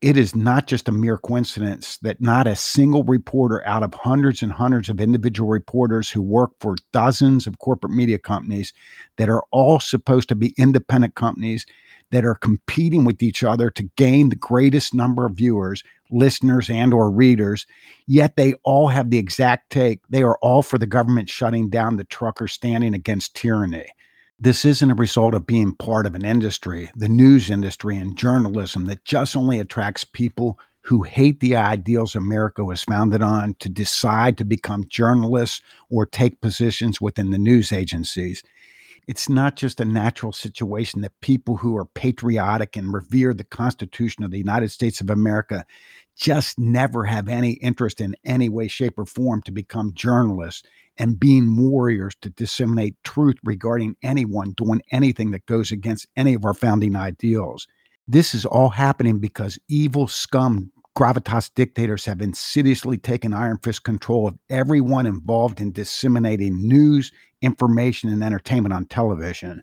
It 0.00 0.16
is 0.16 0.36
not 0.36 0.68
just 0.68 0.88
a 0.88 0.92
mere 0.92 1.18
coincidence 1.18 1.98
that 2.02 2.20
not 2.20 2.46
a 2.46 2.54
single 2.54 3.02
reporter 3.02 3.66
out 3.66 3.82
of 3.82 3.94
hundreds 3.94 4.42
and 4.42 4.52
hundreds 4.52 4.88
of 4.88 5.00
individual 5.00 5.48
reporters 5.48 6.08
who 6.08 6.22
work 6.22 6.52
for 6.60 6.76
dozens 6.92 7.48
of 7.48 7.58
corporate 7.58 7.94
media 7.94 8.18
companies 8.18 8.72
that 9.16 9.28
are 9.28 9.42
all 9.50 9.80
supposed 9.80 10.28
to 10.28 10.36
be 10.36 10.54
independent 10.56 11.16
companies 11.16 11.66
that 12.12 12.24
are 12.24 12.36
competing 12.36 13.04
with 13.04 13.24
each 13.24 13.42
other 13.42 13.70
to 13.70 13.90
gain 13.96 14.28
the 14.28 14.36
greatest 14.36 14.94
number 14.94 15.26
of 15.26 15.32
viewers 15.32 15.82
listeners 16.10 16.70
and 16.70 16.94
or 16.94 17.10
readers 17.10 17.66
yet 18.06 18.36
they 18.36 18.54
all 18.62 18.88
have 18.88 19.10
the 19.10 19.18
exact 19.18 19.70
take. 19.70 20.00
They 20.08 20.22
are 20.22 20.38
all 20.38 20.62
for 20.62 20.78
the 20.78 20.86
government 20.86 21.28
shutting 21.28 21.68
down 21.68 21.96
the 21.96 22.04
truckers 22.04 22.52
standing 22.52 22.94
against 22.94 23.34
tyranny. 23.34 23.86
This 24.38 24.64
isn't 24.64 24.90
a 24.90 24.94
result 24.94 25.34
of 25.34 25.46
being 25.46 25.74
part 25.74 26.06
of 26.06 26.14
an 26.14 26.24
industry 26.24 26.90
the 26.94 27.08
news 27.08 27.50
industry 27.50 27.96
and 27.96 28.16
journalism 28.16 28.86
that 28.86 29.04
just 29.04 29.36
only 29.36 29.58
attracts 29.60 30.04
people 30.04 30.58
who 30.82 31.02
hate 31.02 31.40
the 31.40 31.56
ideals 31.56 32.14
America 32.14 32.64
was 32.64 32.84
founded 32.84 33.20
on 33.20 33.54
to 33.58 33.68
decide 33.68 34.38
to 34.38 34.44
become 34.44 34.86
journalists 34.88 35.60
or 35.90 36.06
take 36.06 36.40
positions 36.40 37.00
within 37.00 37.30
the 37.30 37.38
news 37.38 37.72
agencies. 37.72 38.42
It's 39.08 39.28
not 39.28 39.56
just 39.56 39.80
a 39.80 39.84
natural 39.84 40.32
situation 40.32 41.00
that 41.00 41.20
people 41.20 41.56
who 41.56 41.76
are 41.76 41.86
patriotic 41.86 42.76
and 42.76 42.92
revere 42.92 43.34
the 43.34 43.44
Constitution 43.44 44.22
of 44.22 44.30
the 44.30 44.38
United 44.38 44.70
States 44.70 45.00
of 45.00 45.10
America 45.10 45.64
just 46.16 46.58
never 46.58 47.04
have 47.04 47.28
any 47.28 47.52
interest 47.52 48.00
in 48.00 48.16
any 48.24 48.48
way, 48.48 48.68
shape, 48.68 48.98
or 48.98 49.04
form 49.04 49.42
to 49.42 49.52
become 49.52 49.92
journalists 49.94 50.62
and 50.98 51.20
being 51.20 51.56
warriors 51.56 52.14
to 52.22 52.30
disseminate 52.30 52.96
truth 53.04 53.36
regarding 53.44 53.96
anyone 54.02 54.52
doing 54.52 54.80
anything 54.92 55.30
that 55.30 55.46
goes 55.46 55.70
against 55.70 56.06
any 56.16 56.34
of 56.34 56.44
our 56.44 56.54
founding 56.54 56.96
ideals. 56.96 57.66
This 58.08 58.34
is 58.34 58.46
all 58.46 58.70
happening 58.70 59.18
because 59.18 59.58
evil 59.68 60.08
scum 60.08 60.70
gravitas 60.96 61.50
dictators 61.54 62.06
have 62.06 62.22
insidiously 62.22 62.96
taken 62.96 63.34
iron 63.34 63.58
fist 63.62 63.84
control 63.84 64.26
of 64.26 64.38
everyone 64.48 65.04
involved 65.04 65.60
in 65.60 65.70
disseminating 65.70 66.66
news, 66.66 67.12
information, 67.42 68.08
and 68.10 68.24
entertainment 68.24 68.72
on 68.72 68.86
television. 68.86 69.62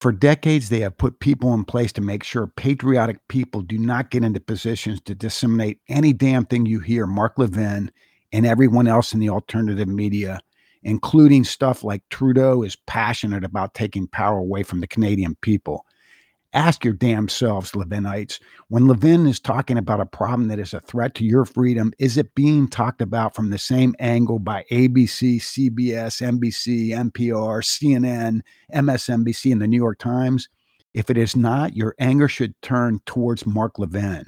For 0.00 0.12
decades, 0.12 0.68
they 0.68 0.78
have 0.80 0.96
put 0.96 1.18
people 1.18 1.52
in 1.54 1.64
place 1.64 1.92
to 1.94 2.00
make 2.00 2.22
sure 2.22 2.46
patriotic 2.46 3.18
people 3.26 3.62
do 3.62 3.78
not 3.78 4.10
get 4.10 4.22
into 4.22 4.38
positions 4.38 5.00
to 5.02 5.14
disseminate 5.14 5.80
any 5.88 6.12
damn 6.12 6.46
thing 6.46 6.66
you 6.66 6.78
hear 6.78 7.04
Mark 7.04 7.36
Levin 7.36 7.90
and 8.32 8.46
everyone 8.46 8.86
else 8.86 9.12
in 9.12 9.18
the 9.18 9.30
alternative 9.30 9.88
media, 9.88 10.38
including 10.84 11.42
stuff 11.42 11.82
like 11.82 12.08
Trudeau 12.10 12.62
is 12.62 12.76
passionate 12.86 13.42
about 13.42 13.74
taking 13.74 14.06
power 14.06 14.38
away 14.38 14.62
from 14.62 14.80
the 14.80 14.86
Canadian 14.86 15.34
people. 15.40 15.84
Ask 16.54 16.82
your 16.82 16.94
damn 16.94 17.28
selves, 17.28 17.72
Levinites. 17.72 18.40
When 18.68 18.86
Levin 18.86 19.26
is 19.26 19.38
talking 19.38 19.76
about 19.76 20.00
a 20.00 20.06
problem 20.06 20.48
that 20.48 20.58
is 20.58 20.72
a 20.72 20.80
threat 20.80 21.14
to 21.16 21.24
your 21.24 21.44
freedom, 21.44 21.92
is 21.98 22.16
it 22.16 22.34
being 22.34 22.68
talked 22.68 23.02
about 23.02 23.34
from 23.34 23.50
the 23.50 23.58
same 23.58 23.94
angle 23.98 24.38
by 24.38 24.64
ABC, 24.70 25.40
CBS, 25.40 26.22
NBC, 26.22 26.88
NPR, 26.88 27.62
CNN, 27.62 28.40
MSNBC, 28.74 29.52
and 29.52 29.60
the 29.60 29.68
New 29.68 29.76
York 29.76 29.98
Times? 29.98 30.48
If 30.94 31.10
it 31.10 31.18
is 31.18 31.36
not, 31.36 31.76
your 31.76 31.94
anger 31.98 32.28
should 32.28 32.54
turn 32.62 33.00
towards 33.04 33.44
Mark 33.44 33.78
Levin. 33.78 34.24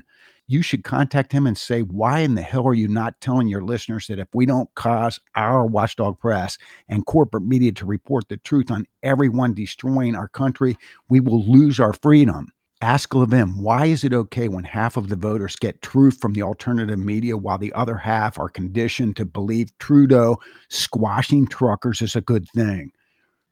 You 0.50 0.62
should 0.62 0.82
contact 0.82 1.30
him 1.30 1.46
and 1.46 1.56
say, 1.56 1.82
why 1.82 2.18
in 2.18 2.34
the 2.34 2.42
hell 2.42 2.66
are 2.66 2.74
you 2.74 2.88
not 2.88 3.20
telling 3.20 3.46
your 3.46 3.62
listeners 3.62 4.08
that 4.08 4.18
if 4.18 4.26
we 4.34 4.44
don't 4.44 4.74
cause 4.74 5.20
our 5.36 5.64
watchdog 5.64 6.18
press 6.18 6.58
and 6.88 7.06
corporate 7.06 7.44
media 7.44 7.70
to 7.70 7.86
report 7.86 8.28
the 8.28 8.36
truth 8.38 8.68
on 8.68 8.84
everyone 9.04 9.54
destroying 9.54 10.16
our 10.16 10.26
country, 10.26 10.76
we 11.08 11.20
will 11.20 11.44
lose 11.44 11.78
our 11.78 11.92
freedom? 11.92 12.52
Ask 12.80 13.14
Levin, 13.14 13.58
why 13.58 13.86
is 13.86 14.02
it 14.02 14.12
okay 14.12 14.48
when 14.48 14.64
half 14.64 14.96
of 14.96 15.08
the 15.08 15.14
voters 15.14 15.54
get 15.54 15.82
truth 15.82 16.18
from 16.20 16.32
the 16.32 16.42
alternative 16.42 16.98
media 16.98 17.36
while 17.36 17.58
the 17.58 17.72
other 17.74 17.96
half 17.96 18.36
are 18.36 18.48
conditioned 18.48 19.14
to 19.16 19.24
believe 19.24 19.70
Trudeau 19.78 20.36
squashing 20.68 21.46
truckers 21.46 22.02
is 22.02 22.16
a 22.16 22.20
good 22.20 22.48
thing? 22.48 22.90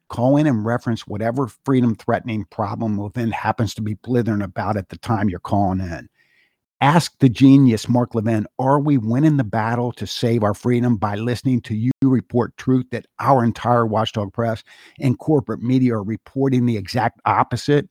Call 0.09 0.35
in 0.35 0.47
and 0.47 0.65
reference 0.65 1.07
whatever 1.07 1.47
freedom 1.63 1.95
threatening 1.95 2.43
problem 2.51 2.97
Levin 2.97 3.31
happens 3.31 3.73
to 3.75 3.81
be 3.81 3.93
blithering 3.93 4.41
about 4.41 4.75
at 4.75 4.89
the 4.89 4.97
time 4.97 5.29
you're 5.29 5.39
calling 5.39 5.79
in. 5.79 6.09
Ask 6.81 7.19
the 7.19 7.27
genius 7.27 7.89
Mark 7.89 8.15
Levin, 8.15 8.47
are 8.57 8.79
we 8.79 8.97
winning 8.97 9.35
the 9.35 9.43
battle 9.43 9.91
to 9.91 10.07
save 10.07 10.45
our 10.45 10.53
freedom 10.53 10.95
by 10.95 11.15
listening 11.15 11.59
to 11.63 11.75
you 11.75 11.91
report 12.01 12.55
truth 12.55 12.85
that 12.91 13.05
our 13.19 13.43
entire 13.43 13.85
watchdog 13.85 14.31
press 14.31 14.63
and 14.97 15.19
corporate 15.19 15.61
media 15.61 15.95
are 15.95 16.03
reporting 16.03 16.65
the 16.65 16.77
exact 16.77 17.19
opposite? 17.25 17.89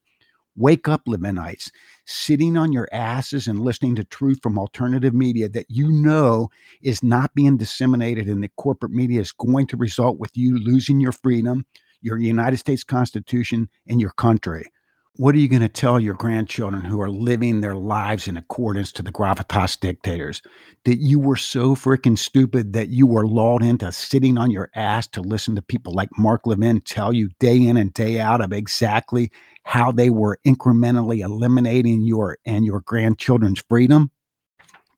Wake 0.57 0.89
up, 0.89 1.05
Levinites. 1.05 1.71
Sitting 2.07 2.57
on 2.57 2.73
your 2.73 2.89
asses 2.91 3.47
and 3.47 3.61
listening 3.61 3.95
to 3.97 4.05
truth 4.05 4.39
from 4.43 4.59
alternative 4.59 5.13
media 5.13 5.51
that 5.51 5.67
you 5.69 5.91
know 5.91 6.49
is 6.81 7.03
not 7.03 7.35
being 7.35 7.59
disseminated 7.59 8.27
in 8.27 8.41
the 8.41 8.51
corporate 8.57 8.93
media 8.93 9.21
is 9.21 9.33
going 9.33 9.67
to 9.67 9.77
result 9.77 10.19
with 10.19 10.35
you 10.35 10.57
losing 10.57 10.99
your 10.99 11.13
freedom, 11.13 11.67
your 12.01 12.17
United 12.17 12.57
States 12.57 12.85
Constitution, 12.85 13.69
and 13.87 14.01
your 14.01 14.13
country 14.13 14.73
what 15.19 15.35
are 15.35 15.39
you 15.39 15.49
going 15.49 15.61
to 15.61 15.69
tell 15.69 15.99
your 15.99 16.15
grandchildren 16.15 16.85
who 16.85 17.01
are 17.01 17.11
living 17.11 17.61
their 17.61 17.75
lives 17.75 18.29
in 18.29 18.37
accordance 18.37 18.93
to 18.93 19.03
the 19.03 19.11
gravitas 19.11 19.79
dictators 19.79 20.41
that 20.85 20.99
you 20.99 21.19
were 21.19 21.37
so 21.37 21.75
freaking 21.75 22.17
stupid 22.17 22.73
that 22.73 22.91
you 22.91 23.05
were 23.05 23.27
lulled 23.27 23.65
into 23.65 23.91
sitting 23.91 24.39
on 24.39 24.53
your 24.53 24.71
ass 24.77 25.09
to 25.09 25.21
listen 25.21 25.57
to 25.57 25.63
people 25.63 25.93
like 25.93 26.09
Mark 26.17 26.47
Levin 26.47 26.81
tell 26.83 27.13
you 27.13 27.29
day 27.41 27.57
in 27.57 27.77
and 27.77 27.93
day 27.93 28.21
out 28.21 28.41
of 28.41 28.53
exactly 28.53 29.29
how 29.65 29.91
they 29.91 30.09
were 30.09 30.39
incrementally 30.47 31.19
eliminating 31.19 32.03
your 32.03 32.39
and 32.47 32.65
your 32.65 32.81
grandchildren's 32.83 33.63
freedom? 33.69 34.13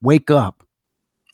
Wake 0.02 0.30
up. 0.30 0.62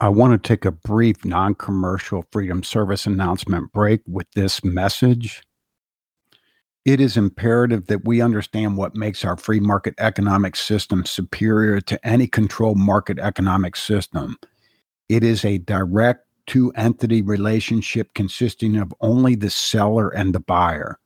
I 0.00 0.10
want 0.10 0.40
to 0.40 0.48
take 0.48 0.64
a 0.64 0.70
brief 0.70 1.24
non 1.24 1.56
commercial 1.56 2.24
Freedom 2.30 2.62
Service 2.62 3.04
announcement 3.04 3.72
break 3.72 4.00
with 4.06 4.30
this 4.36 4.62
message 4.62 5.42
it 6.86 7.00
is 7.00 7.16
imperative 7.16 7.88
that 7.88 8.04
we 8.04 8.20
understand 8.20 8.76
what 8.76 8.94
makes 8.94 9.24
our 9.24 9.36
free 9.36 9.58
market 9.58 9.92
economic 9.98 10.54
system 10.54 11.04
superior 11.04 11.80
to 11.80 12.06
any 12.06 12.28
controlled 12.28 12.78
market 12.78 13.18
economic 13.18 13.74
system. 13.74 14.36
It 15.08 15.24
is 15.24 15.44
a 15.44 15.58
direct 15.58 16.24
two 16.46 16.72
entity 16.76 17.22
relationship 17.22 18.14
consisting 18.14 18.76
of 18.76 18.94
only 19.00 19.34
the 19.34 19.50
seller 19.50 20.10
and 20.10 20.32
the 20.32 20.38
buyer. 20.38 21.00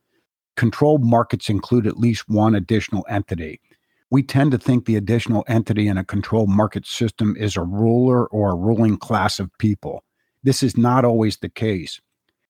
Controlled 0.55 1.03
markets 1.03 1.49
include 1.49 1.87
at 1.87 1.97
least 1.97 2.29
one 2.29 2.55
additional 2.55 3.07
entity. 3.09 3.59
We 4.11 4.23
tend 4.23 4.53
to 4.53 4.59
think 4.59 4.85
the 4.85 4.97
additional 4.97 5.45
entity 5.49 5.89
in 5.89 5.97
a 5.97 6.05
controlled 6.05 6.51
market 6.51 6.87
system 6.87 7.35
is 7.39 7.57
a 7.57 7.63
ruler 7.63 8.27
or 8.27 8.51
a 8.51 8.57
ruling 8.57 8.99
class 8.99 9.41
of 9.41 9.51
people. 9.57 10.05
This 10.43 10.63
is 10.63 10.77
not 10.77 11.07
always 11.07 11.39
the 11.39 11.49
case. 11.49 12.03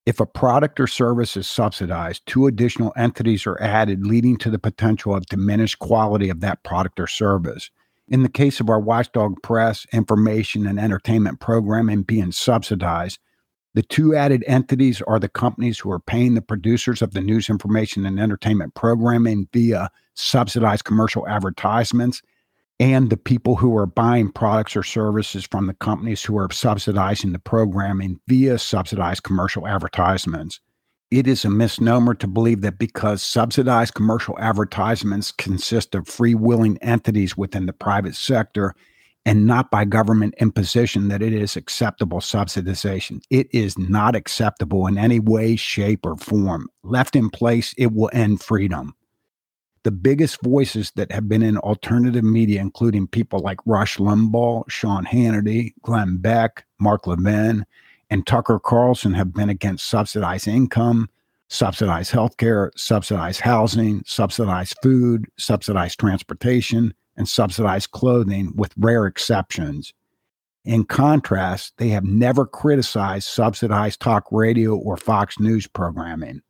If 0.06 0.18
a 0.18 0.26
product 0.26 0.80
or 0.80 0.86
service 0.86 1.36
is 1.36 1.48
subsidized, 1.48 2.22
two 2.26 2.46
additional 2.46 2.92
entities 2.96 3.46
are 3.46 3.60
added, 3.60 4.06
leading 4.06 4.36
to 4.38 4.50
the 4.50 4.58
potential 4.58 5.14
of 5.14 5.26
diminished 5.26 5.78
quality 5.78 6.30
of 6.30 6.40
that 6.40 6.62
product 6.62 6.98
or 6.98 7.06
service. 7.06 7.70
In 8.08 8.22
the 8.22 8.28
case 8.28 8.60
of 8.60 8.70
our 8.70 8.80
watchdog 8.80 9.40
press, 9.42 9.86
information, 9.92 10.66
and 10.66 10.80
entertainment 10.80 11.38
programming 11.38 12.02
being 12.02 12.32
subsidized, 12.32 13.18
the 13.74 13.82
two 13.82 14.16
added 14.16 14.42
entities 14.48 15.00
are 15.06 15.20
the 15.20 15.28
companies 15.28 15.78
who 15.78 15.92
are 15.92 16.00
paying 16.00 16.34
the 16.34 16.42
producers 16.42 17.02
of 17.02 17.12
the 17.12 17.20
news, 17.20 17.48
information, 17.48 18.04
and 18.04 18.18
entertainment 18.18 18.74
programming 18.74 19.48
via 19.52 19.90
subsidized 20.14 20.84
commercial 20.84 21.28
advertisements 21.28 22.20
and 22.80 23.10
the 23.10 23.16
people 23.16 23.56
who 23.56 23.76
are 23.76 23.86
buying 23.86 24.32
products 24.32 24.74
or 24.74 24.82
services 24.82 25.44
from 25.44 25.66
the 25.66 25.74
companies 25.74 26.22
who 26.22 26.38
are 26.38 26.50
subsidizing 26.50 27.32
the 27.32 27.38
programming 27.38 28.18
via 28.26 28.58
subsidized 28.58 29.22
commercial 29.22 29.68
advertisements. 29.68 30.60
It 31.10 31.26
is 31.26 31.44
a 31.44 31.50
misnomer 31.50 32.14
to 32.14 32.26
believe 32.26 32.62
that 32.62 32.78
because 32.78 33.22
subsidized 33.22 33.94
commercial 33.94 34.38
advertisements 34.38 35.30
consist 35.30 35.94
of 35.94 36.08
free 36.08 36.34
willing 36.34 36.78
entities 36.78 37.36
within 37.36 37.66
the 37.66 37.74
private 37.74 38.14
sector 38.14 38.74
and 39.26 39.46
not 39.46 39.70
by 39.70 39.84
government 39.84 40.34
imposition 40.40 41.08
that 41.08 41.20
it 41.20 41.34
is 41.34 41.56
acceptable 41.56 42.20
subsidization. 42.20 43.20
It 43.28 43.48
is 43.52 43.76
not 43.76 44.16
acceptable 44.16 44.86
in 44.86 44.96
any 44.96 45.20
way, 45.20 45.56
shape, 45.56 46.06
or 46.06 46.16
form. 46.16 46.70
Left 46.82 47.14
in 47.14 47.28
place, 47.28 47.74
it 47.76 47.92
will 47.92 48.08
end 48.14 48.40
freedom 48.40 48.94
the 49.82 49.90
biggest 49.90 50.42
voices 50.42 50.92
that 50.96 51.10
have 51.10 51.28
been 51.28 51.42
in 51.42 51.56
alternative 51.58 52.24
media, 52.24 52.60
including 52.60 53.06
people 53.06 53.38
like 53.40 53.58
Rush 53.64 53.96
Limbaugh, 53.96 54.68
Sean 54.68 55.04
Hannity, 55.04 55.72
Glenn 55.82 56.18
Beck, 56.18 56.64
Mark 56.78 57.06
Levin, 57.06 57.64
and 58.10 58.26
Tucker 58.26 58.58
Carlson, 58.58 59.14
have 59.14 59.32
been 59.32 59.48
against 59.48 59.88
subsidized 59.88 60.48
income, 60.48 61.08
subsidized 61.48 62.12
healthcare, 62.12 62.70
subsidized 62.76 63.40
housing, 63.40 64.02
subsidized 64.06 64.76
food, 64.82 65.26
subsidized 65.38 65.98
transportation, 65.98 66.92
and 67.16 67.28
subsidized 67.28 67.90
clothing, 67.92 68.52
with 68.54 68.72
rare 68.76 69.06
exceptions. 69.06 69.92
In 70.64 70.84
contrast, 70.84 71.72
they 71.78 71.88
have 71.88 72.04
never 72.04 72.44
criticized 72.44 73.28
subsidized 73.28 74.00
talk 74.00 74.26
radio 74.30 74.76
or 74.76 74.96
Fox 74.96 75.40
News 75.40 75.66
programming. 75.66 76.42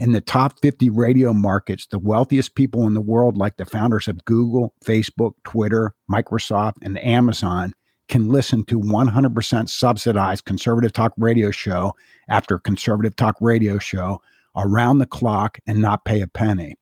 In 0.00 0.10
the 0.10 0.20
top 0.20 0.58
50 0.60 0.90
radio 0.90 1.32
markets, 1.32 1.86
the 1.86 2.00
wealthiest 2.00 2.56
people 2.56 2.86
in 2.86 2.94
the 2.94 3.00
world, 3.00 3.36
like 3.36 3.56
the 3.56 3.64
founders 3.64 4.08
of 4.08 4.24
Google, 4.24 4.74
Facebook, 4.84 5.34
Twitter, 5.44 5.94
Microsoft, 6.10 6.74
and 6.82 6.98
Amazon, 6.98 7.72
can 8.08 8.28
listen 8.28 8.64
to 8.64 8.80
100% 8.80 9.68
subsidized 9.68 10.44
conservative 10.44 10.92
talk 10.92 11.12
radio 11.16 11.52
show 11.52 11.94
after 12.28 12.58
conservative 12.58 13.14
talk 13.14 13.36
radio 13.40 13.78
show 13.78 14.20
around 14.56 14.98
the 14.98 15.06
clock 15.06 15.58
and 15.66 15.80
not 15.80 16.04
pay 16.04 16.20
a 16.20 16.26
penny. 16.26 16.74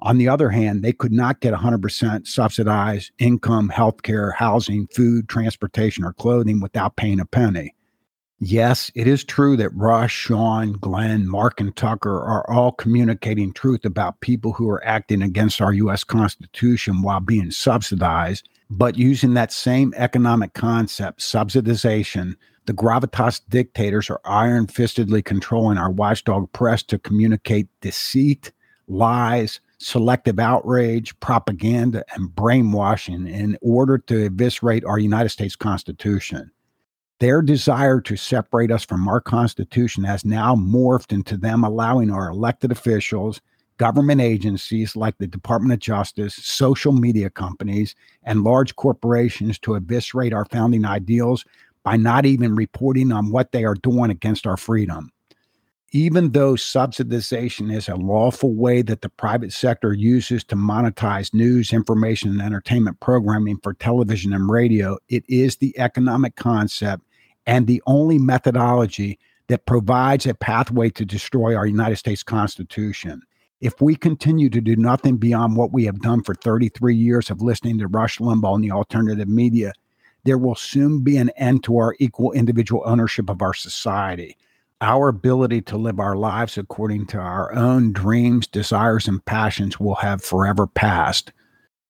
On 0.00 0.18
the 0.18 0.28
other 0.28 0.50
hand, 0.50 0.82
they 0.82 0.92
could 0.92 1.12
not 1.12 1.40
get 1.40 1.54
100% 1.54 2.26
subsidized 2.26 3.12
income, 3.18 3.70
healthcare, 3.72 4.34
housing, 4.34 4.88
food, 4.88 5.28
transportation, 5.28 6.04
or 6.04 6.12
clothing 6.12 6.60
without 6.60 6.96
paying 6.96 7.20
a 7.20 7.24
penny. 7.24 7.74
Yes, 8.38 8.90
it 8.94 9.08
is 9.08 9.24
true 9.24 9.56
that 9.56 9.74
Rush, 9.74 10.12
Sean, 10.12 10.72
Glenn, 10.72 11.26
Mark, 11.26 11.58
and 11.58 11.74
Tucker 11.74 12.20
are 12.20 12.48
all 12.50 12.70
communicating 12.70 13.50
truth 13.52 13.86
about 13.86 14.20
people 14.20 14.52
who 14.52 14.68
are 14.68 14.84
acting 14.84 15.22
against 15.22 15.62
our 15.62 15.72
U.S. 15.72 16.04
Constitution 16.04 17.00
while 17.00 17.20
being 17.20 17.50
subsidized. 17.50 18.46
But 18.68 18.98
using 18.98 19.32
that 19.34 19.52
same 19.52 19.94
economic 19.96 20.52
concept, 20.52 21.20
subsidization, 21.20 22.34
the 22.66 22.74
gravitas 22.74 23.40
dictators 23.48 24.10
are 24.10 24.20
iron 24.26 24.66
fistedly 24.66 25.24
controlling 25.24 25.78
our 25.78 25.90
watchdog 25.90 26.52
press 26.52 26.82
to 26.84 26.98
communicate 26.98 27.68
deceit, 27.80 28.52
lies, 28.86 29.60
selective 29.78 30.38
outrage, 30.38 31.18
propaganda, 31.20 32.04
and 32.14 32.34
brainwashing 32.34 33.26
in 33.26 33.56
order 33.62 33.96
to 33.96 34.26
eviscerate 34.26 34.84
our 34.84 34.98
United 34.98 35.30
States 35.30 35.56
Constitution. 35.56 36.50
Their 37.18 37.40
desire 37.40 38.02
to 38.02 38.16
separate 38.16 38.70
us 38.70 38.84
from 38.84 39.08
our 39.08 39.22
Constitution 39.22 40.04
has 40.04 40.24
now 40.24 40.54
morphed 40.54 41.12
into 41.12 41.38
them 41.38 41.64
allowing 41.64 42.10
our 42.10 42.28
elected 42.28 42.70
officials, 42.70 43.40
government 43.78 44.20
agencies 44.20 44.96
like 44.96 45.16
the 45.16 45.26
Department 45.26 45.72
of 45.72 45.78
Justice, 45.78 46.34
social 46.34 46.92
media 46.92 47.30
companies, 47.30 47.94
and 48.24 48.44
large 48.44 48.76
corporations 48.76 49.58
to 49.60 49.76
eviscerate 49.76 50.34
our 50.34 50.44
founding 50.46 50.84
ideals 50.84 51.42
by 51.84 51.96
not 51.96 52.26
even 52.26 52.54
reporting 52.54 53.12
on 53.12 53.30
what 53.30 53.52
they 53.52 53.64
are 53.64 53.74
doing 53.74 54.10
against 54.10 54.46
our 54.46 54.58
freedom. 54.58 55.10
Even 55.92 56.32
though 56.32 56.54
subsidization 56.54 57.72
is 57.74 57.88
a 57.88 57.94
lawful 57.94 58.54
way 58.54 58.82
that 58.82 59.00
the 59.00 59.08
private 59.08 59.52
sector 59.52 59.94
uses 59.94 60.44
to 60.44 60.56
monetize 60.56 61.32
news, 61.32 61.72
information, 61.72 62.30
and 62.32 62.42
entertainment 62.42 63.00
programming 63.00 63.56
for 63.62 63.72
television 63.72 64.34
and 64.34 64.50
radio, 64.50 64.98
it 65.08 65.24
is 65.28 65.56
the 65.56 65.78
economic 65.78 66.34
concept 66.36 67.05
and 67.46 67.66
the 67.66 67.82
only 67.86 68.18
methodology 68.18 69.18
that 69.48 69.66
provides 69.66 70.26
a 70.26 70.34
pathway 70.34 70.90
to 70.90 71.04
destroy 71.04 71.54
our 71.54 71.66
United 71.66 71.96
States 71.96 72.22
Constitution. 72.22 73.22
If 73.60 73.80
we 73.80 73.96
continue 73.96 74.50
to 74.50 74.60
do 74.60 74.76
nothing 74.76 75.16
beyond 75.16 75.56
what 75.56 75.72
we 75.72 75.84
have 75.84 76.00
done 76.02 76.22
for 76.22 76.34
33 76.34 76.94
years 76.94 77.30
of 77.30 77.40
listening 77.40 77.78
to 77.78 77.86
Rush 77.86 78.18
Limbaugh 78.18 78.56
and 78.56 78.64
the 78.64 78.72
alternative 78.72 79.28
media, 79.28 79.72
there 80.24 80.36
will 80.38 80.56
soon 80.56 81.00
be 81.00 81.16
an 81.16 81.30
end 81.30 81.62
to 81.64 81.78
our 81.78 81.94
equal 81.98 82.32
individual 82.32 82.82
ownership 82.84 83.30
of 83.30 83.40
our 83.40 83.54
society. 83.54 84.36
Our 84.82 85.08
ability 85.08 85.62
to 85.62 85.78
live 85.78 86.00
our 86.00 86.16
lives 86.16 86.58
according 86.58 87.06
to 87.06 87.18
our 87.18 87.54
own 87.54 87.92
dreams, 87.92 88.46
desires, 88.46 89.08
and 89.08 89.24
passions 89.24 89.80
will 89.80 89.94
have 89.94 90.22
forever 90.22 90.66
passed. 90.66 91.32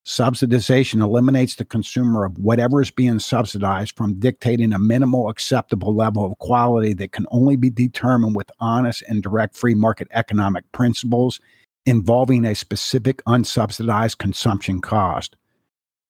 Subsidization 0.07 1.01
eliminates 1.01 1.55
the 1.55 1.65
consumer 1.65 2.23
of 2.23 2.37
whatever 2.37 2.81
is 2.81 2.89
being 2.89 3.19
subsidized 3.19 3.93
from 3.97 4.17
dictating 4.21 4.71
a 4.71 4.79
minimal 4.79 5.27
acceptable 5.27 5.93
level 5.93 6.25
of 6.25 6.37
quality 6.37 6.93
that 6.93 7.11
can 7.11 7.27
only 7.29 7.57
be 7.57 7.69
determined 7.69 8.33
with 8.33 8.49
honest 8.61 9.03
and 9.09 9.21
direct 9.21 9.57
free 9.57 9.75
market 9.75 10.07
economic 10.11 10.63
principles 10.71 11.41
involving 11.85 12.45
a 12.45 12.55
specific 12.55 13.21
unsubsidized 13.25 14.17
consumption 14.17 14.79
cost. 14.79 15.35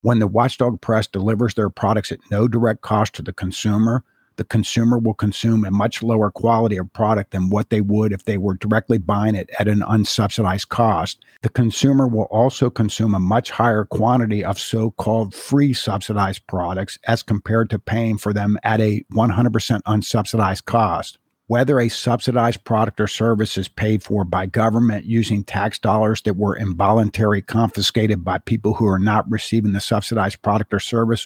When 0.02 0.20
the 0.20 0.28
watchdog 0.28 0.80
press 0.80 1.08
delivers 1.08 1.56
their 1.56 1.72
products 1.72 2.12
at 2.12 2.20
no 2.30 2.48
direct 2.48 2.82
cost 2.82 3.16
to 3.16 3.24
the 3.24 3.34
consumer, 3.34 4.04
the 4.38 4.44
consumer 4.44 4.98
will 4.98 5.14
consume 5.14 5.66
a 5.66 5.72
much 5.72 6.02
lower 6.02 6.32
quality 6.32 6.78
of 6.78 6.92
product 6.94 7.32
than 7.32 7.50
what 7.50 7.70
they 7.70 7.82
would 7.82 8.14
if 8.14 8.26
they 8.26 8.38
were 8.38 8.54
directly 8.54 8.98
buying 8.98 9.36
it 9.36 9.50
at 9.60 9.68
an 9.68 9.82
unsubsidized 9.82 10.70
cost. 10.70 11.26
The 11.42 11.50
consumer 11.50 12.08
will 12.08 12.28
also 12.32 12.70
consume 12.70 13.14
a 13.14 13.20
much 13.20 13.52
higher 13.52 13.84
quantity 13.84 14.44
of 14.44 14.60
so 14.60 14.92
called 14.92 15.34
free 15.34 15.74
subsidized 15.74 16.46
products 16.48 16.98
as 17.08 17.24
compared 17.24 17.70
to 17.72 17.80
paying 17.80 18.18
for 18.18 18.32
them 18.32 18.58
at 18.64 18.80
a 18.80 19.04
100% 19.12 19.82
unsubsidized 19.82 20.66
cost. 20.66 21.18
Whether 21.48 21.80
a 21.80 21.88
subsidized 21.88 22.66
product 22.66 23.00
or 23.00 23.08
service 23.08 23.58
is 23.58 23.70
paid 23.70 24.04
for 24.04 24.26
by 24.26 24.48
government 24.48 25.06
using 25.06 25.46
tax 25.46 25.80
dollars 25.80 26.22
that 26.24 26.36
were 26.36 26.58
involuntarily 26.58 27.42
confiscated 27.42 28.26
by 28.26 28.40
people 28.40 28.74
who 28.74 28.86
are 28.86 29.00
not 29.00 29.32
receiving 29.32 29.72
the 29.72 29.80
subsidized 29.80 30.42
product 30.42 30.74
or 30.74 30.82
service 30.82 31.26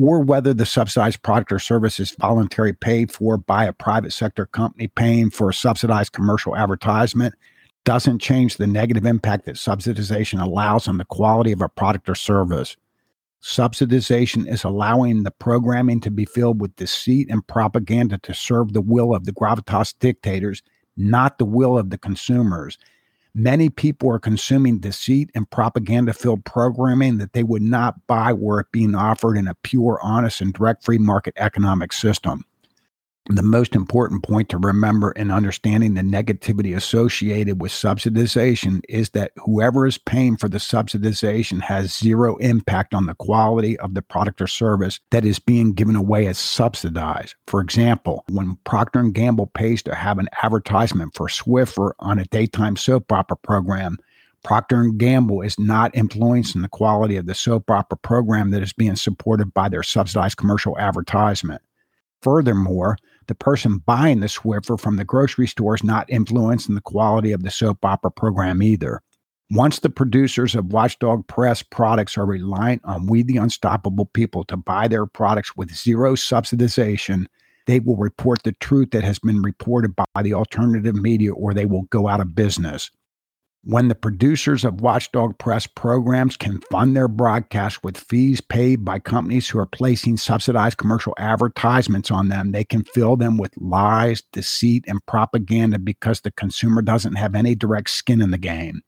or 0.00 0.20
whether 0.20 0.54
the 0.54 0.66
subsidized 0.66 1.22
product 1.22 1.50
or 1.52 1.58
service 1.58 1.98
is 1.98 2.12
voluntarily 2.12 2.72
paid 2.72 3.10
for 3.10 3.36
by 3.36 3.64
a 3.64 3.72
private 3.72 4.12
sector 4.12 4.46
company 4.46 4.88
paying 4.88 5.30
for 5.30 5.50
a 5.50 5.54
subsidized 5.54 6.12
commercial 6.12 6.56
advertisement 6.56 7.34
doesn't 7.84 8.18
change 8.20 8.56
the 8.56 8.66
negative 8.66 9.06
impact 9.06 9.46
that 9.46 9.56
subsidization 9.56 10.42
allows 10.42 10.88
on 10.88 10.98
the 10.98 11.04
quality 11.06 11.52
of 11.52 11.62
a 11.62 11.68
product 11.68 12.08
or 12.08 12.14
service. 12.14 12.76
Subsidization 13.42 14.46
is 14.46 14.64
allowing 14.64 15.22
the 15.22 15.30
programming 15.30 16.00
to 16.00 16.10
be 16.10 16.24
filled 16.24 16.60
with 16.60 16.74
deceit 16.76 17.28
and 17.30 17.46
propaganda 17.46 18.18
to 18.18 18.34
serve 18.34 18.72
the 18.72 18.80
will 18.80 19.14
of 19.14 19.24
the 19.24 19.32
gravitas 19.32 19.94
dictators, 20.00 20.62
not 20.96 21.38
the 21.38 21.44
will 21.44 21.78
of 21.78 21.90
the 21.90 21.98
consumers. 21.98 22.76
Many 23.38 23.70
people 23.70 24.10
are 24.10 24.18
consuming 24.18 24.80
deceit 24.80 25.30
and 25.32 25.48
propaganda 25.48 26.12
filled 26.12 26.44
programming 26.44 27.18
that 27.18 27.34
they 27.34 27.44
would 27.44 27.62
not 27.62 28.04
buy 28.08 28.32
were 28.32 28.58
it 28.58 28.72
being 28.72 28.96
offered 28.96 29.36
in 29.36 29.46
a 29.46 29.54
pure, 29.54 30.00
honest, 30.02 30.40
and 30.40 30.52
direct 30.52 30.84
free 30.84 30.98
market 30.98 31.34
economic 31.36 31.92
system 31.92 32.44
the 33.36 33.42
most 33.42 33.74
important 33.74 34.22
point 34.22 34.48
to 34.48 34.58
remember 34.58 35.12
in 35.12 35.30
understanding 35.30 35.94
the 35.94 36.02
negativity 36.02 36.74
associated 36.74 37.60
with 37.60 37.72
subsidization 37.72 38.80
is 38.88 39.10
that 39.10 39.32
whoever 39.36 39.86
is 39.86 39.98
paying 39.98 40.36
for 40.36 40.48
the 40.48 40.58
subsidization 40.58 41.60
has 41.60 41.96
zero 41.96 42.36
impact 42.36 42.94
on 42.94 43.06
the 43.06 43.14
quality 43.14 43.78
of 43.78 43.94
the 43.94 44.02
product 44.02 44.40
or 44.40 44.46
service 44.46 44.98
that 45.10 45.24
is 45.24 45.38
being 45.38 45.72
given 45.72 45.94
away 45.94 46.26
as 46.26 46.38
subsidized. 46.38 47.34
For 47.46 47.60
example, 47.60 48.24
when 48.30 48.56
Procter 48.64 49.02
& 49.02 49.12
Gamble 49.12 49.48
pays 49.48 49.82
to 49.82 49.94
have 49.94 50.18
an 50.18 50.28
advertisement 50.42 51.14
for 51.14 51.28
Swiffer 51.28 51.92
on 51.98 52.18
a 52.18 52.24
daytime 52.26 52.76
soap 52.76 53.12
opera 53.12 53.36
program, 53.36 53.98
Procter 54.44 54.86
& 54.92 54.96
Gamble 54.96 55.42
is 55.42 55.58
not 55.58 55.94
influencing 55.94 56.62
the 56.62 56.68
quality 56.68 57.16
of 57.16 57.26
the 57.26 57.34
soap 57.34 57.70
opera 57.70 57.98
program 57.98 58.52
that 58.52 58.62
is 58.62 58.72
being 58.72 58.96
supported 58.96 59.52
by 59.52 59.68
their 59.68 59.82
subsidized 59.82 60.36
commercial 60.38 60.78
advertisement. 60.78 61.60
Furthermore, 62.22 62.96
the 63.26 63.34
person 63.34 63.78
buying 63.78 64.20
the 64.20 64.26
Swiffer 64.26 64.80
from 64.80 64.96
the 64.96 65.04
grocery 65.04 65.46
store 65.46 65.74
is 65.74 65.84
not 65.84 66.08
influencing 66.10 66.74
the 66.74 66.80
quality 66.80 67.32
of 67.32 67.42
the 67.42 67.50
soap 67.50 67.84
opera 67.84 68.10
program 68.10 68.62
either. 68.62 69.00
Once 69.50 69.78
the 69.78 69.90
producers 69.90 70.54
of 70.54 70.72
Watchdog 70.72 71.26
Press 71.26 71.62
products 71.62 72.18
are 72.18 72.26
reliant 72.26 72.82
on 72.84 73.06
We 73.06 73.22
the 73.22 73.38
Unstoppable 73.38 74.06
people 74.06 74.44
to 74.44 74.56
buy 74.56 74.88
their 74.88 75.06
products 75.06 75.56
with 75.56 75.74
zero 75.74 76.14
subsidization, 76.14 77.26
they 77.66 77.80
will 77.80 77.96
report 77.96 78.42
the 78.42 78.52
truth 78.52 78.90
that 78.90 79.04
has 79.04 79.18
been 79.18 79.40
reported 79.40 79.94
by 79.96 80.22
the 80.22 80.34
alternative 80.34 80.96
media 80.96 81.32
or 81.32 81.54
they 81.54 81.66
will 81.66 81.82
go 81.84 82.08
out 82.08 82.20
of 82.20 82.34
business 82.34 82.90
when 83.64 83.88
the 83.88 83.94
producers 83.94 84.64
of 84.64 84.80
Watchdog 84.80 85.36
Press 85.38 85.66
programs 85.66 86.36
can 86.36 86.60
fund 86.70 86.96
their 86.96 87.08
broadcasts 87.08 87.82
with 87.82 87.98
fees 87.98 88.40
paid 88.40 88.84
by 88.84 88.98
companies 88.98 89.48
who 89.48 89.58
are 89.58 89.66
placing 89.66 90.16
subsidized 90.16 90.78
commercial 90.78 91.14
advertisements 91.18 92.10
on 92.10 92.28
them, 92.28 92.52
they 92.52 92.64
can 92.64 92.84
fill 92.84 93.16
them 93.16 93.36
with 93.36 93.52
lies, 93.58 94.22
deceit, 94.32 94.84
and 94.86 95.04
propaganda 95.06 95.78
because 95.78 96.20
the 96.20 96.30
consumer 96.30 96.82
doesn't 96.82 97.16
have 97.16 97.34
any 97.34 97.54
direct 97.54 97.90
skin 97.90 98.22
in 98.22 98.30
the 98.30 98.38
game. 98.38 98.80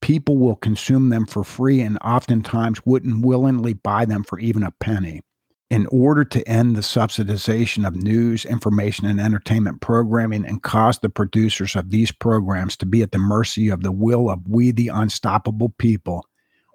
People 0.00 0.36
will 0.36 0.56
consume 0.56 1.10
them 1.10 1.24
for 1.24 1.44
free 1.44 1.80
and 1.80 1.96
oftentimes 2.04 2.84
wouldn't 2.84 3.24
willingly 3.24 3.72
buy 3.72 4.04
them 4.04 4.24
for 4.24 4.38
even 4.40 4.64
a 4.64 4.72
penny 4.72 5.22
in 5.72 5.86
order 5.86 6.22
to 6.22 6.46
end 6.46 6.76
the 6.76 6.82
subsidization 6.82 7.86
of 7.86 7.96
news, 7.96 8.44
information, 8.44 9.06
and 9.06 9.18
entertainment 9.18 9.80
programming 9.80 10.44
and 10.44 10.62
cause 10.62 10.98
the 10.98 11.08
producers 11.08 11.74
of 11.74 11.88
these 11.88 12.12
programs 12.12 12.76
to 12.76 12.84
be 12.84 13.00
at 13.00 13.10
the 13.10 13.18
mercy 13.18 13.70
of 13.70 13.82
the 13.82 13.90
will 13.90 14.28
of 14.28 14.46
we, 14.46 14.70
the 14.70 14.88
unstoppable 14.88 15.70
people, 15.78 16.26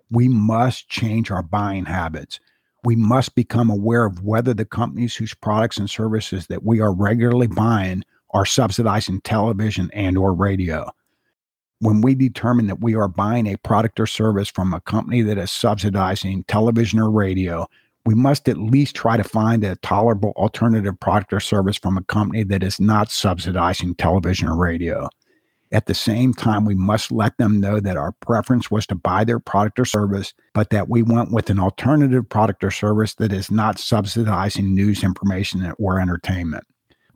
we 0.09 0.27
must 0.27 0.89
change 0.89 1.29
our 1.29 1.43
buying 1.43 1.85
habits. 1.85 2.39
We 2.85 2.95
must 2.95 3.35
become 3.35 3.69
aware 3.69 4.03
of 4.03 4.23
whether 4.23 4.55
the 4.55 4.65
companies 4.65 5.15
whose 5.15 5.35
products 5.35 5.77
and 5.77 5.87
services 5.87 6.47
that 6.47 6.63
we 6.63 6.81
are 6.81 6.91
regularly 6.91 7.45
buying 7.45 8.03
are 8.31 8.47
subsidizing 8.47 9.21
television 9.21 9.91
and 9.93 10.17
or 10.17 10.33
radio. 10.33 10.89
When 11.81 12.01
we 12.01 12.15
determine 12.15 12.65
that 12.65 12.81
we 12.81 12.95
are 12.95 13.07
buying 13.07 13.45
a 13.45 13.57
product 13.57 13.99
or 13.99 14.07
service 14.07 14.49
from 14.49 14.73
a 14.73 14.81
company 14.81 15.21
that 15.21 15.37
is 15.37 15.51
subsidizing 15.51 16.45
television 16.45 16.97
or 16.97 17.11
radio, 17.11 17.67
we 18.07 18.15
must 18.15 18.47
at 18.47 18.57
least 18.57 18.95
try 18.95 19.17
to 19.17 19.23
find 19.23 19.65
a 19.65 19.75
tolerable 19.77 20.31
alternative 20.37 20.97
product 20.97 21.33
or 21.33 21.41
service 21.41 21.75
from 21.75 21.97
a 21.97 22.03
company 22.05 22.41
that 22.41 22.63
is 22.63 22.79
not 22.79 23.11
subsidizing 23.11 23.93
television 23.95 24.47
or 24.47 24.55
radio. 24.55 25.09
At 25.73 25.87
the 25.87 25.93
same 25.93 26.33
time, 26.33 26.63
we 26.63 26.73
must 26.73 27.11
let 27.11 27.37
them 27.37 27.59
know 27.59 27.81
that 27.81 27.97
our 27.97 28.13
preference 28.21 28.71
was 28.71 28.87
to 28.87 28.95
buy 28.95 29.25
their 29.25 29.41
product 29.41 29.77
or 29.77 29.83
service, 29.83 30.33
but 30.53 30.69
that 30.69 30.87
we 30.87 31.03
went 31.03 31.33
with 31.33 31.49
an 31.49 31.59
alternative 31.59 32.29
product 32.29 32.63
or 32.63 32.71
service 32.71 33.15
that 33.15 33.33
is 33.33 33.51
not 33.51 33.77
subsidizing 33.77 34.73
news, 34.73 35.03
information, 35.03 35.73
or 35.77 35.99
entertainment. 35.99 36.63